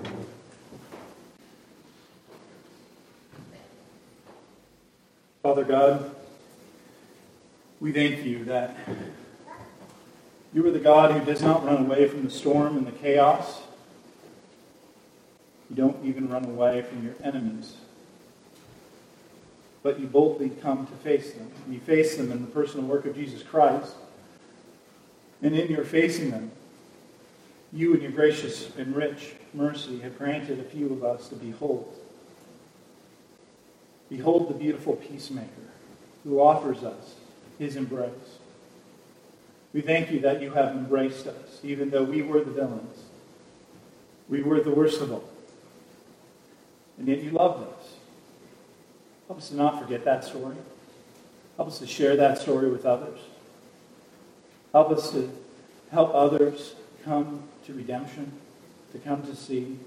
Father 5.46 5.62
God, 5.62 6.10
we 7.78 7.92
thank 7.92 8.24
you 8.24 8.44
that 8.46 8.76
you 10.52 10.66
are 10.66 10.72
the 10.72 10.80
God 10.80 11.12
who 11.12 11.24
does 11.24 11.40
not 11.40 11.64
run 11.64 11.86
away 11.86 12.08
from 12.08 12.24
the 12.24 12.30
storm 12.30 12.76
and 12.76 12.84
the 12.84 12.90
chaos. 12.90 13.60
You 15.70 15.76
don't 15.76 16.04
even 16.04 16.28
run 16.28 16.46
away 16.46 16.82
from 16.82 17.04
your 17.04 17.14
enemies. 17.22 17.76
But 19.84 20.00
you 20.00 20.08
boldly 20.08 20.50
come 20.50 20.84
to 20.84 20.92
face 20.94 21.34
them. 21.34 21.48
You 21.70 21.78
face 21.78 22.16
them 22.16 22.32
in 22.32 22.40
the 22.40 22.48
personal 22.48 22.84
work 22.84 23.06
of 23.06 23.14
Jesus 23.14 23.44
Christ. 23.44 23.94
And 25.42 25.56
in 25.56 25.70
your 25.70 25.84
facing 25.84 26.32
them, 26.32 26.50
you 27.72 27.94
in 27.94 28.02
your 28.02 28.10
gracious 28.10 28.76
and 28.76 28.96
rich 28.96 29.36
mercy 29.54 30.00
have 30.00 30.18
granted 30.18 30.58
a 30.58 30.64
few 30.64 30.92
of 30.92 31.04
us 31.04 31.28
to 31.28 31.36
behold 31.36 31.96
Behold 34.08 34.48
the 34.48 34.54
beautiful 34.54 34.96
peacemaker 34.96 35.48
who 36.24 36.40
offers 36.40 36.82
us 36.82 37.16
his 37.58 37.76
embrace. 37.76 38.10
We 39.72 39.80
thank 39.80 40.10
you 40.10 40.20
that 40.20 40.40
you 40.40 40.52
have 40.52 40.74
embraced 40.74 41.26
us, 41.26 41.60
even 41.62 41.90
though 41.90 42.04
we 42.04 42.22
were 42.22 42.40
the 42.40 42.50
villains. 42.50 42.98
We 44.28 44.42
were 44.42 44.60
the 44.60 44.70
worst 44.70 45.00
of 45.00 45.12
all. 45.12 45.28
And 46.98 47.08
yet 47.08 47.22
you 47.22 47.30
loved 47.30 47.68
us. 47.68 47.94
Help 49.26 49.38
us 49.38 49.48
to 49.50 49.56
not 49.56 49.82
forget 49.82 50.04
that 50.04 50.24
story. 50.24 50.56
Help 51.56 51.68
us 51.68 51.78
to 51.80 51.86
share 51.86 52.16
that 52.16 52.38
story 52.38 52.70
with 52.70 52.86
others. 52.86 53.18
Help 54.72 54.90
us 54.90 55.10
to 55.12 55.30
help 55.90 56.14
others 56.14 56.74
come 57.04 57.42
to 57.66 57.74
redemption, 57.74 58.32
to 58.92 58.98
come 58.98 59.22
to 59.22 59.36
see 59.36 59.78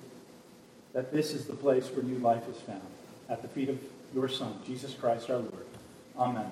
that 0.93 1.11
this 1.11 1.31
is 1.33 1.45
the 1.45 1.55
place 1.55 1.89
where 1.91 2.03
new 2.03 2.17
life 2.17 2.47
is 2.49 2.57
found. 2.61 2.81
at 3.29 3.43
the 3.43 3.47
feet 3.47 3.69
of 3.69 3.79
your 4.13 4.27
Son, 4.27 4.53
Jesus 4.65 4.93
Christ 4.93 5.29
our 5.29 5.37
Lord. 5.37 5.65
Amen. 6.17 6.51